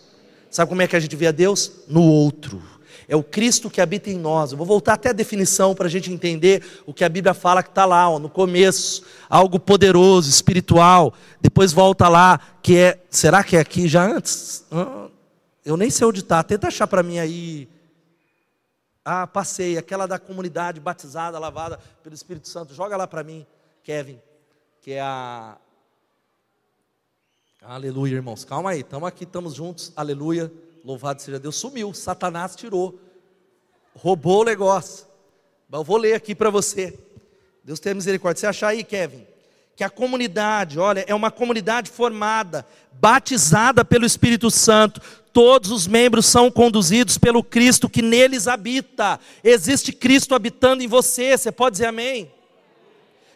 [0.49, 1.69] Sabe como é que a gente vê a Deus?
[1.85, 2.63] No outro.
[3.09, 4.53] É o Cristo que habita em nós.
[4.53, 7.61] Eu vou voltar até a definição para a gente entender o que a Bíblia fala
[7.61, 9.03] que está lá, ó, no começo.
[9.29, 11.13] Algo poderoso, espiritual.
[11.41, 12.99] Depois volta lá, que é.
[13.09, 14.63] Será que é aqui já antes?
[15.65, 16.41] Eu nem sei onde está.
[16.41, 17.67] Tenta achar para mim aí.
[19.03, 19.77] Ah, passei.
[19.77, 22.73] Aquela da comunidade batizada, lavada pelo Espírito Santo.
[22.73, 23.45] Joga lá para mim,
[23.83, 24.19] Kevin.
[24.81, 25.57] Que é a.
[27.61, 28.43] Aleluia, irmãos.
[28.43, 28.81] Calma aí.
[28.81, 29.91] Estamos aqui, estamos juntos.
[29.95, 30.51] Aleluia.
[30.83, 31.55] Louvado seja Deus.
[31.55, 31.93] Sumiu.
[31.93, 32.99] Satanás tirou.
[33.95, 35.05] Roubou o negócio.
[35.69, 36.97] Mas eu vou ler aqui para você.
[37.63, 38.39] Deus tenha misericórdia.
[38.39, 39.25] Você achar aí, Kevin?
[39.81, 45.01] que a comunidade, olha, é uma comunidade formada, batizada pelo Espírito Santo.
[45.33, 49.19] Todos os membros são conduzidos pelo Cristo que neles habita.
[49.43, 51.37] Existe Cristo habitando em você.
[51.37, 52.31] Você pode dizer amém?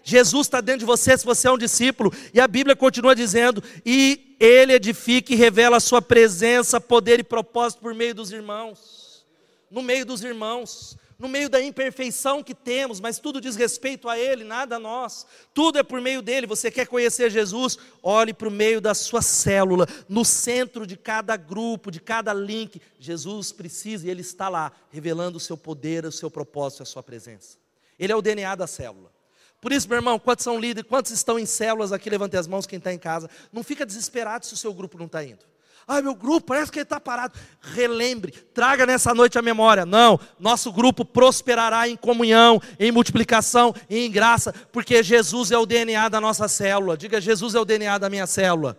[0.03, 2.13] Jesus está dentro de você se você é um discípulo.
[2.34, 7.23] E a Bíblia continua dizendo: e Ele edifica e revela a sua presença, poder e
[7.23, 9.25] propósito por meio dos irmãos.
[9.71, 14.17] No meio dos irmãos no meio da imperfeição que temos, mas tudo diz respeito a
[14.17, 15.25] Ele, nada a nós.
[15.54, 16.45] Tudo é por meio dele.
[16.45, 17.78] Você quer conhecer Jesus?
[18.04, 22.82] Olhe para o meio da sua célula, no centro de cada grupo, de cada link.
[22.99, 27.01] Jesus precisa e Ele está lá, revelando o seu poder, o seu propósito, a sua
[27.01, 27.58] presença.
[27.97, 29.13] Ele é o DNA da célula.
[29.62, 32.10] Por isso, meu irmão, quantos são líderes, quantos estão em células aqui?
[32.10, 33.30] Levante as mãos, quem está em casa.
[33.51, 35.45] Não fica desesperado se o seu grupo não está indo.
[35.88, 37.38] Ai, meu grupo, parece que ele está parado.
[37.62, 39.86] Relembre, traga nessa noite a memória.
[39.86, 45.65] Não, nosso grupo prosperará em comunhão, em multiplicação e em graça, porque Jesus é o
[45.65, 46.98] DNA da nossa célula.
[46.98, 48.76] Diga, Jesus é o DNA da minha célula.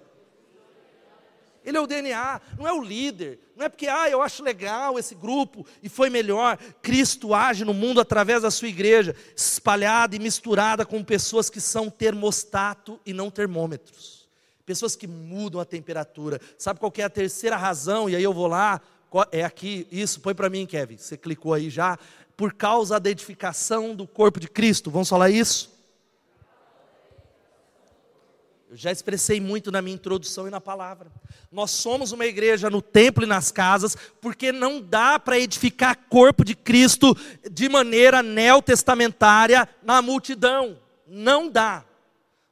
[1.65, 3.41] Ele é o DNA, não é o líder.
[3.57, 6.59] Não é porque, ah, eu acho legal esse grupo e foi melhor.
[6.83, 11.89] Cristo age no mundo através da sua igreja, espalhada e misturada com pessoas que são
[11.89, 14.16] termostato e não termômetros
[14.67, 16.41] pessoas que mudam a temperatura.
[16.59, 18.11] Sabe qual é a terceira razão?
[18.11, 18.81] E aí eu vou lá,
[19.31, 20.97] é aqui, isso, põe para mim, Kevin.
[20.97, 21.97] Você clicou aí já.
[22.37, 24.91] Por causa da edificação do corpo de Cristo.
[24.91, 25.75] Vamos falar isso?
[28.69, 31.11] Eu já expressei muito na minha introdução e na palavra.
[31.53, 36.45] Nós somos uma igreja no templo e nas casas, porque não dá para edificar corpo
[36.45, 37.17] de Cristo
[37.51, 40.79] de maneira neotestamentária na multidão.
[41.07, 41.85] Não dá.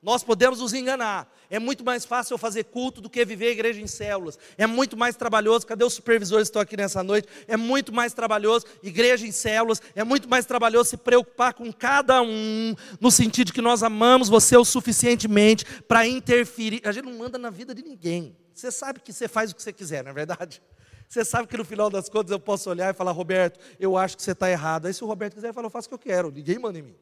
[0.00, 3.50] Nós podemos nos enganar, é muito mais fácil eu fazer culto do que viver a
[3.52, 4.36] igreja em células.
[4.58, 5.64] É muito mais trabalhoso.
[5.64, 7.28] Cadê os supervisores que estão aqui nessa noite?
[7.46, 9.80] É muito mais trabalhoso igreja em células.
[9.94, 14.28] É muito mais trabalhoso se preocupar com cada um, no sentido de que nós amamos
[14.28, 16.82] você o suficientemente para interferir.
[16.84, 18.36] A gente não manda na vida de ninguém.
[18.52, 20.60] Você sabe que você faz o que você quiser, não é verdade?
[21.08, 24.16] Você sabe que no final das contas eu posso olhar e falar, Roberto, eu acho
[24.16, 24.86] que você está errado.
[24.86, 26.32] Aí se o Roberto quiser, falar, eu faço o que eu quero.
[26.32, 26.96] Ninguém manda em mim.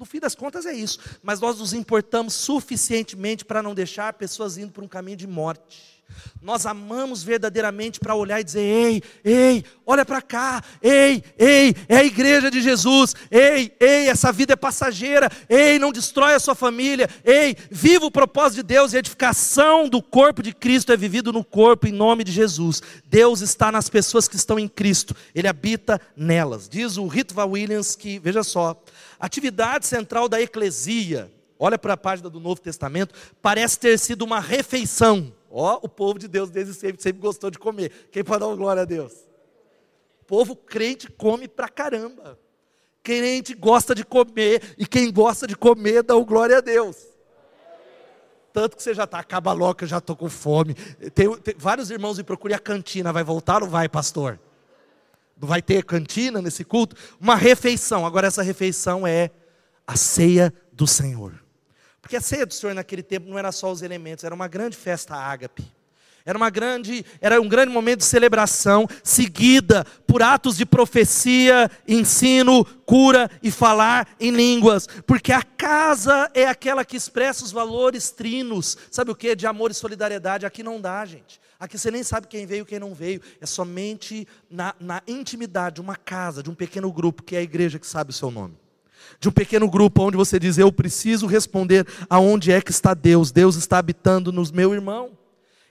[0.00, 0.98] No fim das contas é isso.
[1.22, 5.99] Mas nós nos importamos suficientemente para não deixar pessoas indo por um caminho de morte.
[6.40, 11.98] Nós amamos verdadeiramente para olhar e dizer: ei, ei, olha para cá, ei, ei, é
[11.98, 16.54] a igreja de Jesus, ei, ei, essa vida é passageira, ei, não destrói a sua
[16.54, 20.96] família, ei, viva o propósito de Deus e a edificação do corpo de Cristo é
[20.96, 22.82] vivido no corpo em nome de Jesus.
[23.04, 26.68] Deus está nas pessoas que estão em Cristo, Ele habita nelas.
[26.68, 28.82] Diz o Ritva Williams que, veja só,
[29.18, 34.40] atividade central da eclesia, olha para a página do Novo Testamento, parece ter sido uma
[34.40, 35.30] refeição.
[35.50, 38.08] Ó, o povo de Deus desde sempre, sempre gostou de comer.
[38.12, 39.12] Quem pode dar uma glória a Deus?
[40.22, 42.38] O povo crente come pra caramba.
[43.02, 46.96] Crente gosta de comer, e quem gosta de comer dá glória a Deus.
[48.52, 50.74] Tanto que você já está, acaba logo, eu já estou com fome.
[51.14, 54.38] Tem, tem, vários irmãos me procuram a cantina, vai voltar ou vai, pastor?
[55.40, 56.94] Não vai ter cantina nesse culto?
[57.18, 58.04] Uma refeição.
[58.04, 59.30] Agora, essa refeição é
[59.86, 61.32] a ceia do Senhor.
[62.00, 64.76] Porque a ceia do Senhor naquele tempo não era só os elementos, era uma grande
[64.76, 65.64] festa ágape.
[66.24, 72.64] Era, uma grande, era um grande momento de celebração, seguida por atos de profecia, ensino,
[72.84, 78.76] cura e falar em línguas, porque a casa é aquela que expressa os valores trinos,
[78.90, 79.34] sabe o que?
[79.34, 80.44] De amor e solidariedade.
[80.44, 81.40] Aqui não dá, gente.
[81.58, 85.76] Aqui você nem sabe quem veio e quem não veio, é somente na, na intimidade
[85.76, 88.30] de uma casa, de um pequeno grupo, que é a igreja que sabe o seu
[88.30, 88.56] nome
[89.18, 93.32] de um pequeno grupo onde você diz: Eu preciso responder aonde é que está Deus.
[93.32, 95.18] Deus está habitando nos meu irmão.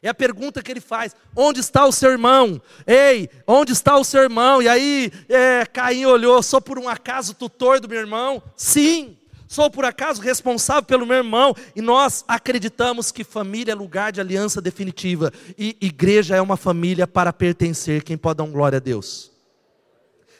[0.02, 2.62] É a pergunta que ele faz: onde está o seu irmão?
[2.88, 4.62] Ei, onde está o seu irmão?
[4.62, 8.42] E aí é, Caim olhou: sou por um acaso tutor do meu irmão?
[8.56, 11.54] Sim, sou por acaso responsável pelo meu irmão.
[11.76, 17.06] E nós acreditamos que família é lugar de aliança definitiva e igreja é uma família
[17.06, 18.04] para pertencer.
[18.04, 19.32] Quem pode dar um glória a Deus?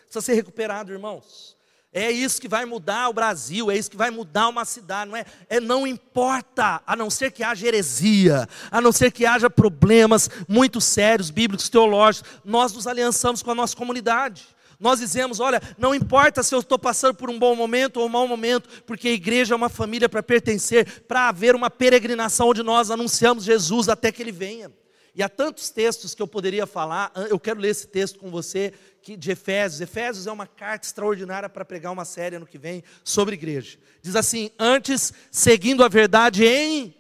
[0.04, 1.59] Precisa ser recuperado, irmãos.
[1.92, 5.18] É isso que vai mudar o Brasil, é isso que vai mudar uma cidade, não
[5.18, 5.26] é?
[5.50, 5.60] é?
[5.60, 10.80] Não importa, a não ser que haja heresia, a não ser que haja problemas muito
[10.80, 14.48] sérios, bíblicos, teológicos, nós nos aliançamos com a nossa comunidade.
[14.80, 18.10] Nós dizemos: olha, não importa se eu estou passando por um bom momento ou um
[18.10, 22.62] mau momento, porque a igreja é uma família para pertencer, para haver uma peregrinação onde
[22.62, 24.72] nós anunciamos Jesus até que Ele venha.
[25.16, 28.72] E há tantos textos que eu poderia falar, eu quero ler esse texto com você,
[29.02, 29.82] que, de Efésios.
[29.82, 33.78] Efésios é uma carta extraordinária para pregar uma série ano que vem sobre igreja.
[34.02, 36.96] Diz assim: Antes, seguindo a verdade em.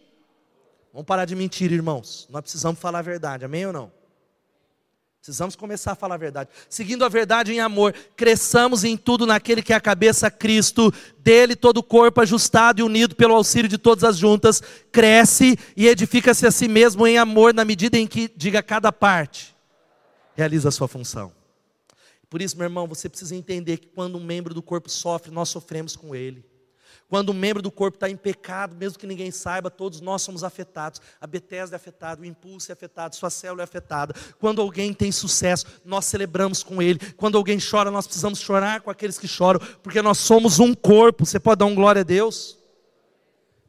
[0.91, 2.27] Vamos parar de mentir, irmãos.
[2.29, 3.99] Nós precisamos falar a verdade, amém ou não?
[5.21, 6.49] Precisamos começar a falar a verdade.
[6.69, 11.57] Seguindo a verdade em amor, cresçamos em tudo naquele que é a cabeça Cristo, dele
[11.57, 16.47] todo o corpo ajustado e unido pelo auxílio de todas as juntas, cresce e edifica-se
[16.47, 19.53] a si mesmo em amor, na medida em que, diga cada parte,
[20.35, 21.38] realiza a sua função.
[22.29, 25.49] Por isso, meu irmão, você precisa entender que quando um membro do corpo sofre, nós
[25.49, 26.45] sofremos com ele.
[27.09, 30.43] Quando um membro do corpo está em pecado, mesmo que ninguém saiba, todos nós somos
[30.43, 31.01] afetados.
[31.19, 34.13] A Bethesda é afetada, o impulso é afetado, sua célula é afetada.
[34.39, 36.99] Quando alguém tem sucesso, nós celebramos com ele.
[37.13, 41.25] Quando alguém chora, nós precisamos chorar com aqueles que choram, porque nós somos um corpo.
[41.25, 42.59] Você pode dar um glória a Deus?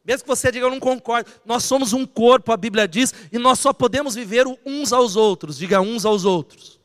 [0.04, 3.38] Mesmo que você diga, eu não concordo, nós somos um corpo, a Bíblia diz, e
[3.38, 5.56] nós só podemos viver uns aos outros.
[5.56, 6.79] Diga uns aos outros.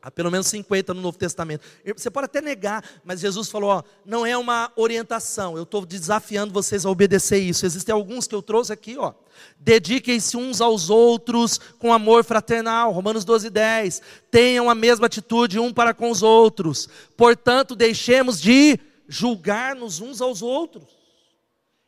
[0.00, 1.66] Há pelo menos 50 no Novo Testamento.
[1.96, 6.52] Você pode até negar, mas Jesus falou: ó, não é uma orientação, eu estou desafiando
[6.52, 7.66] vocês a obedecer isso.
[7.66, 9.12] Existem alguns que eu trouxe aqui, ó.
[9.58, 14.02] Dediquem-se uns aos outros com amor fraternal, Romanos 12, 10.
[14.30, 16.88] Tenham a mesma atitude um para com os outros.
[17.16, 18.78] Portanto, deixemos de
[19.08, 20.84] julgar-nos uns aos outros.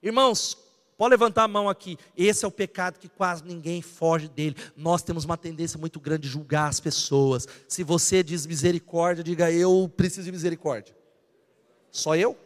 [0.02, 0.56] Irmãos,
[1.00, 1.96] Pode levantar a mão aqui.
[2.14, 4.54] Esse é o pecado que quase ninguém foge dele.
[4.76, 7.48] Nós temos uma tendência muito grande de julgar as pessoas.
[7.66, 10.94] Se você diz misericórdia, diga eu preciso de misericórdia.
[11.90, 12.36] Só eu?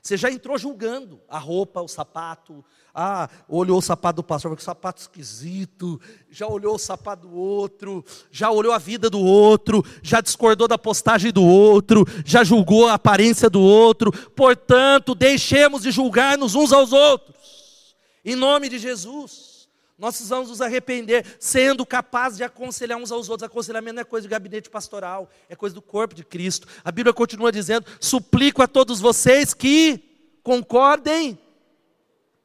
[0.00, 2.64] Você já entrou julgando a roupa, o sapato.
[2.94, 6.00] Ah, olhou o sapato do pastor, que sapato esquisito.
[6.30, 8.04] Já olhou o sapato do outro.
[8.30, 9.84] Já olhou a vida do outro.
[10.04, 12.06] Já discordou da postagem do outro.
[12.24, 14.12] Já julgou a aparência do outro.
[14.12, 17.42] Portanto, deixemos de julgar-nos uns aos outros.
[18.24, 19.68] Em nome de Jesus,
[19.98, 23.46] nós precisamos nos arrepender, sendo capazes de aconselhar uns aos outros.
[23.46, 26.66] Aconselhamento não é coisa de gabinete pastoral, é coisa do corpo de Cristo.
[26.84, 30.02] A Bíblia continua dizendo: suplico a todos vocês que
[30.42, 31.38] concordem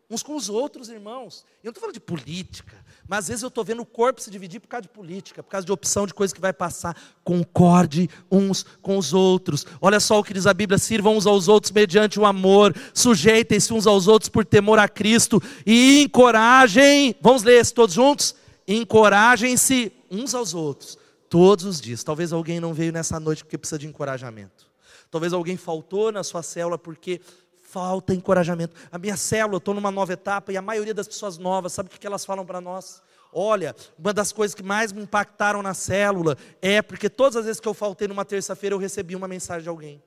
[0.09, 1.45] uns com os outros, irmãos.
[1.63, 2.73] Eu não estou falando de política,
[3.07, 5.49] mas às vezes eu estou vendo o corpo se dividir por causa de política, por
[5.49, 6.95] causa de opção de coisa que vai passar.
[7.23, 9.65] Concorde uns com os outros.
[9.81, 13.73] Olha só o que diz a Bíblia: sirvam uns aos outros mediante o amor, sujeitem-se
[13.73, 17.15] uns aos outros por temor a Cristo e encorajem.
[17.21, 18.35] Vamos ler isso todos juntos?
[18.67, 20.97] Encorajem-se uns aos outros
[21.29, 22.03] todos os dias.
[22.03, 24.67] Talvez alguém não veio nessa noite porque precisa de encorajamento.
[25.09, 27.21] Talvez alguém faltou na sua célula porque
[27.67, 28.73] falta encorajamento.
[28.91, 31.99] A minha célula, estou numa nova etapa e a maioria das pessoas novas, sabe o
[31.99, 33.01] que elas falam para nós?
[33.31, 37.59] Olha, uma das coisas que mais me impactaram na célula é porque todas as vezes
[37.59, 40.01] que eu faltei numa terça-feira eu recebi uma mensagem de alguém.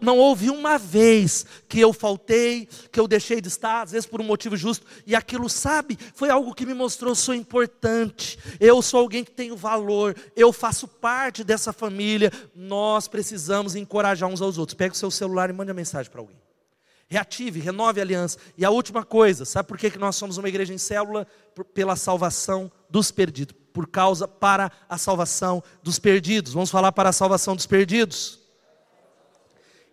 [0.00, 4.18] Não houve uma vez que eu faltei, que eu deixei de estar, às vezes por
[4.18, 9.00] um motivo justo, e aquilo, sabe, foi algo que me mostrou: sou importante, eu sou
[9.00, 12.32] alguém que tenho valor, eu faço parte dessa família.
[12.54, 14.74] Nós precisamos encorajar uns aos outros.
[14.74, 16.43] Pega o seu celular e mande a mensagem para alguém.
[17.08, 18.38] Reative, renove a aliança.
[18.56, 21.26] E a última coisa, sabe por que, nós somos uma igreja em célula?
[21.72, 23.54] Pela salvação dos perdidos.
[23.72, 26.52] Por causa para a salvação dos perdidos.
[26.52, 28.38] Vamos falar para a salvação dos perdidos?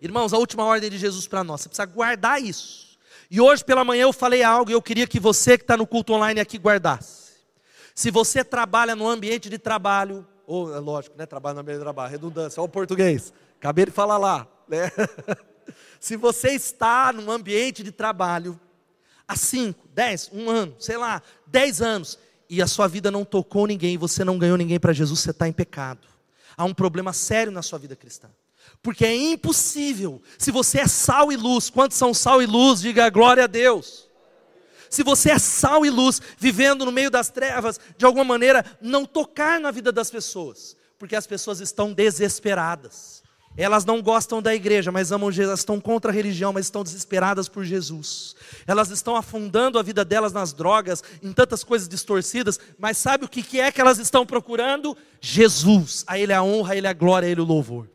[0.00, 1.60] Irmãos, a última ordem de Jesus para nós.
[1.60, 2.98] Você precisa guardar isso.
[3.30, 5.86] E hoje pela manhã eu falei algo e eu queria que você que está no
[5.86, 7.32] culto online aqui guardasse.
[7.94, 11.24] Se você trabalha no ambiente de trabalho, ou é lógico, né?
[11.24, 13.32] Trabalho no ambiente de trabalho, redundância, olha o português.
[13.58, 14.90] Acabei de falar lá, né?
[16.00, 18.58] Se você está num ambiente de trabalho
[19.26, 23.66] há 5, 10, um ano, sei lá, 10 anos, e a sua vida não tocou
[23.66, 26.06] ninguém, você não ganhou ninguém para Jesus, você está em pecado.
[26.56, 28.28] Há um problema sério na sua vida cristã.
[28.82, 32.80] Porque é impossível, se você é sal e luz, quantos são sal e luz?
[32.80, 34.08] Diga glória a Deus.
[34.90, 39.06] Se você é sal e luz, vivendo no meio das trevas, de alguma maneira, não
[39.06, 43.21] tocar na vida das pessoas, porque as pessoas estão desesperadas.
[43.56, 46.82] Elas não gostam da igreja, mas amam Jesus, elas estão contra a religião, mas estão
[46.82, 48.34] desesperadas por Jesus.
[48.66, 53.28] Elas estão afundando a vida delas nas drogas, em tantas coisas distorcidas, mas sabe o
[53.28, 54.96] que é que elas estão procurando?
[55.20, 56.02] Jesus.
[56.06, 57.88] A Ele a honra, a Ele a glória, a Ele o louvor.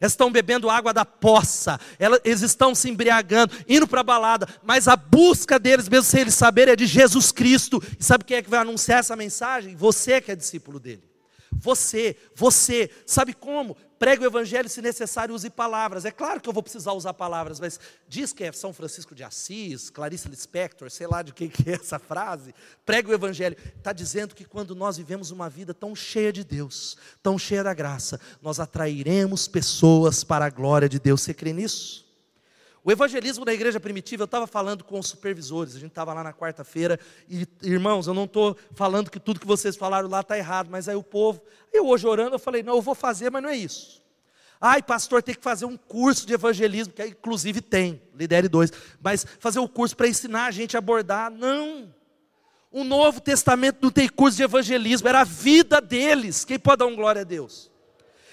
[0.00, 1.78] Elas estão bebendo água da poça,
[2.24, 6.34] eles estão se embriagando, indo para a balada, mas a busca deles, mesmo sem eles
[6.34, 7.80] saberem, é de Jesus Cristo.
[7.98, 9.76] E sabe quem é que vai anunciar essa mensagem?
[9.76, 11.04] Você que é discípulo dele.
[11.52, 13.76] Você, você, sabe como?
[14.02, 16.04] Pregue o evangelho, se necessário, use palavras.
[16.04, 17.78] É claro que eu vou precisar usar palavras, mas
[18.08, 21.74] diz que é São Francisco de Assis, Clarice Lispector, sei lá de quem que é
[21.74, 22.52] essa frase.
[22.84, 23.56] Pregue o evangelho.
[23.78, 27.72] Está dizendo que quando nós vivemos uma vida tão cheia de Deus, tão cheia da
[27.72, 31.22] graça, nós atrairemos pessoas para a glória de Deus.
[31.22, 32.04] Você crê nisso?
[32.84, 36.24] O evangelismo da igreja primitiva, eu estava falando com os supervisores, a gente estava lá
[36.24, 40.36] na quarta-feira, e irmãos, eu não estou falando que tudo que vocês falaram lá está
[40.36, 41.40] errado, mas aí o povo,
[41.72, 44.02] eu hoje orando, eu falei, não, eu vou fazer, mas não é isso.
[44.60, 49.24] Ai, pastor, tem que fazer um curso de evangelismo, que inclusive tem, lidere dois, mas
[49.38, 51.94] fazer o um curso para ensinar a gente a abordar, não.
[52.70, 56.86] O Novo Testamento não tem curso de evangelismo, era a vida deles, quem pode dar
[56.86, 57.71] um glória a Deus?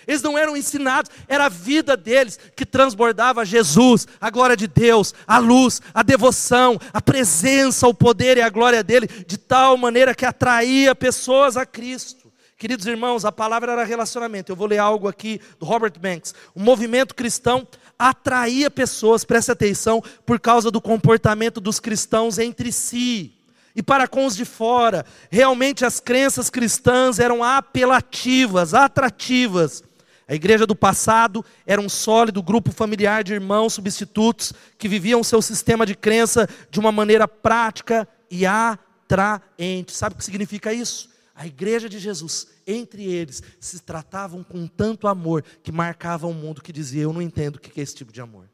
[0.07, 5.13] Eles não eram ensinados, era a vida deles que transbordava Jesus, a glória de Deus,
[5.27, 10.15] a luz, a devoção, a presença, o poder e a glória dele, de tal maneira
[10.15, 12.29] que atraía pessoas a Cristo.
[12.57, 14.51] Queridos irmãos, a palavra era relacionamento.
[14.51, 16.35] Eu vou ler algo aqui do Robert Banks.
[16.53, 17.65] O movimento cristão
[17.97, 23.33] atraía pessoas, preste atenção, por causa do comportamento dos cristãos entre si
[23.75, 25.05] e para com os de fora.
[25.29, 29.81] Realmente as crenças cristãs eram apelativas, atrativas.
[30.29, 35.41] A igreja do passado era um sólido grupo familiar de irmãos substitutos que viviam seu
[35.41, 39.91] sistema de crença de uma maneira prática e atraente.
[39.91, 41.09] Sabe o que significa isso?
[41.33, 46.61] A igreja de Jesus, entre eles, se tratavam com tanto amor que marcavam o mundo
[46.61, 48.47] que dizia: Eu não entendo o que é esse tipo de amor.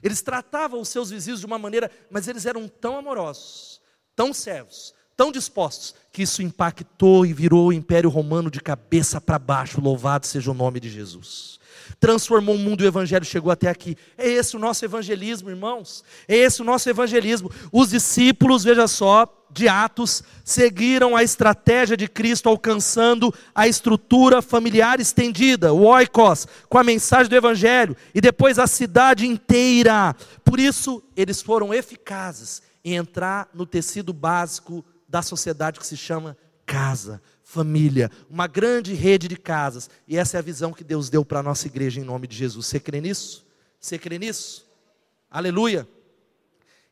[0.00, 3.80] Eles tratavam os seus vizinhos de uma maneira, mas eles eram tão amorosos,
[4.14, 9.38] tão servos, tão dispostos, que isso impactou e virou o Império Romano de cabeça para
[9.38, 9.78] baixo.
[9.78, 11.60] Louvado seja o nome de Jesus.
[12.00, 13.98] Transformou o mundo e o Evangelho chegou até aqui.
[14.16, 16.02] É esse o nosso evangelismo, irmãos.
[16.26, 17.50] É esse o nosso evangelismo.
[17.70, 25.00] Os discípulos, veja só, de Atos, seguiram a estratégia de Cristo, alcançando a estrutura familiar
[25.00, 30.16] estendida, o oikos, com a mensagem do Evangelho, e depois a cidade inteira.
[30.42, 36.36] Por isso, eles foram eficazes em entrar no tecido básico da sociedade que se chama
[36.64, 39.90] casa, família, uma grande rede de casas.
[40.06, 42.36] E essa é a visão que Deus deu para a nossa igreja em nome de
[42.36, 42.66] Jesus.
[42.66, 43.44] Você crê nisso?
[43.80, 44.70] Você crê nisso?
[45.28, 45.86] Aleluia.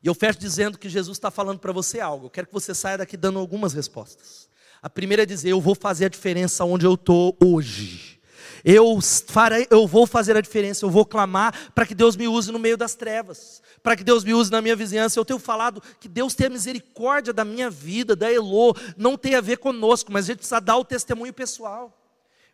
[0.02, 2.26] E eu fecho dizendo que Jesus está falando para você algo.
[2.26, 4.48] Eu quero que você saia daqui dando algumas respostas.
[4.82, 8.17] A primeira é dizer: Eu vou fazer a diferença onde eu estou hoje.
[8.64, 12.50] Eu, farei, eu vou fazer a diferença, eu vou clamar para que Deus me use
[12.52, 15.18] no meio das trevas, para que Deus me use na minha vizinhança.
[15.18, 19.40] Eu tenho falado que Deus tenha misericórdia da minha vida, da Elô, não tem a
[19.40, 21.94] ver conosco, mas a gente precisa dar o testemunho pessoal.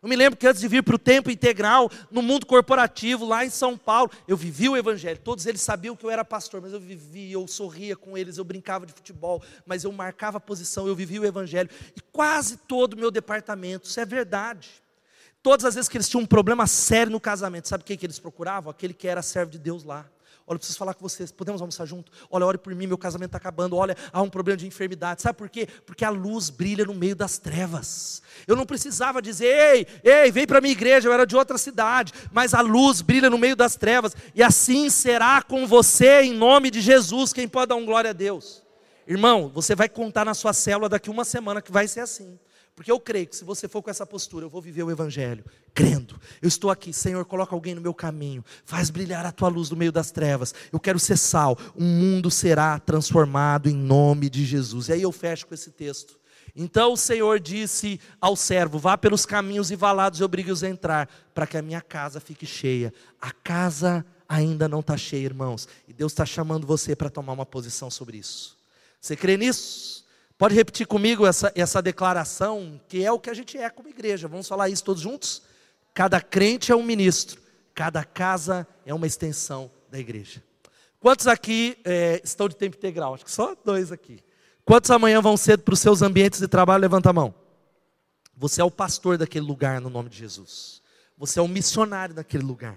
[0.05, 3.43] Eu me lembro que antes de vir para o tempo integral, no mundo corporativo, lá
[3.43, 5.17] em São Paulo, eu vivi o Evangelho.
[5.17, 8.43] Todos eles sabiam que eu era pastor, mas eu vivia, eu sorria com eles, eu
[8.43, 11.71] brincava de futebol, mas eu marcava a posição, eu vivia o Evangelho.
[11.95, 14.69] E quase todo o meu departamento, isso é verdade.
[15.45, 18.17] Todas as vezes que eles tinham um problema sério no casamento, sabe quem que eles
[18.17, 18.71] procuravam?
[18.71, 20.03] Aquele que era servo de Deus lá.
[20.47, 22.11] Olha, eu preciso falar com vocês, podemos almoçar junto?
[22.31, 23.75] Olha, ore por mim, meu casamento está acabando.
[23.75, 25.21] Olha, há um problema de enfermidade.
[25.21, 25.67] Sabe por quê?
[25.85, 28.23] Porque a luz brilha no meio das trevas.
[28.47, 31.59] Eu não precisava dizer, ei, ei, vem para a minha igreja, eu era de outra
[31.59, 32.11] cidade.
[32.31, 34.15] Mas a luz brilha no meio das trevas.
[34.33, 37.31] E assim será com você, em nome de Jesus.
[37.31, 38.63] Quem pode dar um glória a Deus?
[39.07, 42.39] Irmão, você vai contar na sua célula daqui uma semana que vai ser assim.
[42.75, 45.45] Porque eu creio que se você for com essa postura, eu vou viver o Evangelho,
[45.73, 46.19] crendo.
[46.41, 49.77] Eu estou aqui, Senhor, coloca alguém no meu caminho, faz brilhar a tua luz no
[49.77, 50.53] meio das trevas.
[50.73, 54.89] Eu quero ser sal, o mundo será transformado em nome de Jesus.
[54.89, 56.19] E aí eu fecho com esse texto.
[56.53, 61.09] Então o Senhor disse ao servo: Vá pelos caminhos e valados e obrigue-os a entrar,
[61.33, 62.93] para que a minha casa fique cheia.
[63.21, 67.45] A casa ainda não está cheia, irmãos, e Deus está chamando você para tomar uma
[67.45, 68.57] posição sobre isso.
[68.99, 70.04] Você crê nisso?
[70.37, 74.27] Pode repetir comigo essa, essa declaração, que é o que a gente é como igreja.
[74.27, 75.41] Vamos falar isso todos juntos?
[75.93, 77.41] Cada crente é um ministro,
[77.73, 80.43] cada casa é uma extensão da igreja.
[80.99, 83.13] Quantos aqui é, estão de tempo integral?
[83.13, 84.19] Acho que só dois aqui.
[84.65, 86.81] Quantos amanhã vão cedo para os seus ambientes de trabalho?
[86.81, 87.33] Levanta a mão.
[88.35, 90.81] Você é o pastor daquele lugar no nome de Jesus.
[91.17, 92.75] Você é o missionário daquele lugar.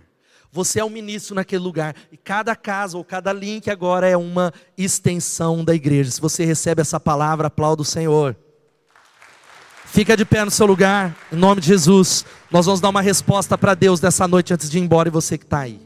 [0.50, 1.94] Você é o ministro naquele lugar.
[2.10, 6.10] E cada casa ou cada link agora é uma extensão da igreja.
[6.10, 8.36] Se você recebe essa palavra, aplauda o Senhor.
[9.84, 12.24] Fica de pé no seu lugar, em nome de Jesus.
[12.50, 15.38] Nós vamos dar uma resposta para Deus nessa noite antes de ir embora e você
[15.38, 15.80] que está aí.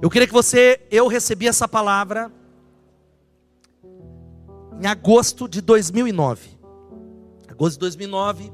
[0.00, 2.32] Eu queria que você, eu recebi essa palavra
[4.80, 6.58] em agosto de 2009.
[7.48, 8.52] Agosto de 2009,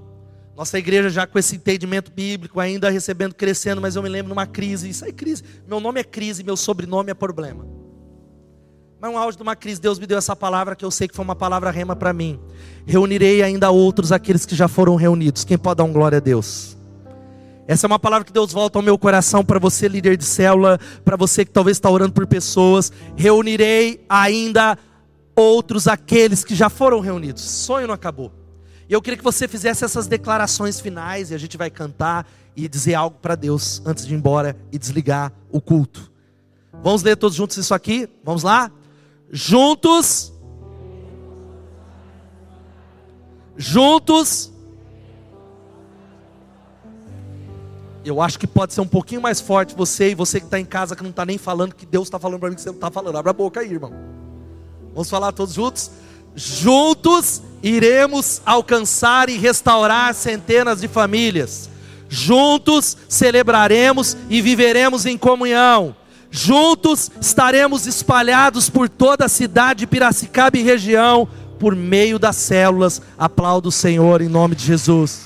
[0.56, 4.46] nossa igreja já com esse entendimento bíblico, ainda recebendo, crescendo, mas eu me lembro numa
[4.46, 4.88] crise.
[4.88, 5.44] Isso aí, crise.
[5.68, 7.66] Meu nome é crise, meu sobrenome é problema.
[8.98, 11.14] Mas um auge de uma crise, Deus me deu essa palavra que eu sei que
[11.14, 12.40] foi uma palavra rema para mim.
[12.86, 15.44] Reunirei ainda outros, aqueles que já foram reunidos.
[15.44, 16.74] Quem pode dar um glória a Deus?
[17.68, 20.80] Essa é uma palavra que Deus volta ao meu coração para você, líder de célula,
[21.04, 22.90] para você que talvez está orando por pessoas.
[23.14, 24.78] Reunirei ainda
[25.34, 27.42] outros, aqueles que já foram reunidos.
[27.42, 28.45] Sonho não acabou.
[28.88, 32.68] E eu queria que você fizesse essas declarações finais e a gente vai cantar e
[32.68, 36.10] dizer algo para Deus antes de ir embora e desligar o culto.
[36.82, 38.08] Vamos ler todos juntos isso aqui?
[38.22, 38.70] Vamos lá?
[39.30, 40.32] Juntos.
[43.56, 44.52] Juntos.
[48.04, 50.64] Eu acho que pode ser um pouquinho mais forte você e você que está em
[50.64, 52.76] casa que não está nem falando, que Deus está falando para mim que você não
[52.76, 53.16] está falando.
[53.16, 53.92] Abra a boca aí, irmão.
[54.92, 55.90] Vamos falar todos juntos?
[56.36, 61.68] Juntos iremos alcançar e restaurar centenas de famílias.
[62.08, 65.96] Juntos celebraremos e viveremos em comunhão.
[66.30, 73.02] Juntos estaremos espalhados por toda a cidade de Piracicaba e região, por meio das células.
[73.18, 75.25] Aplaudo o Senhor em nome de Jesus.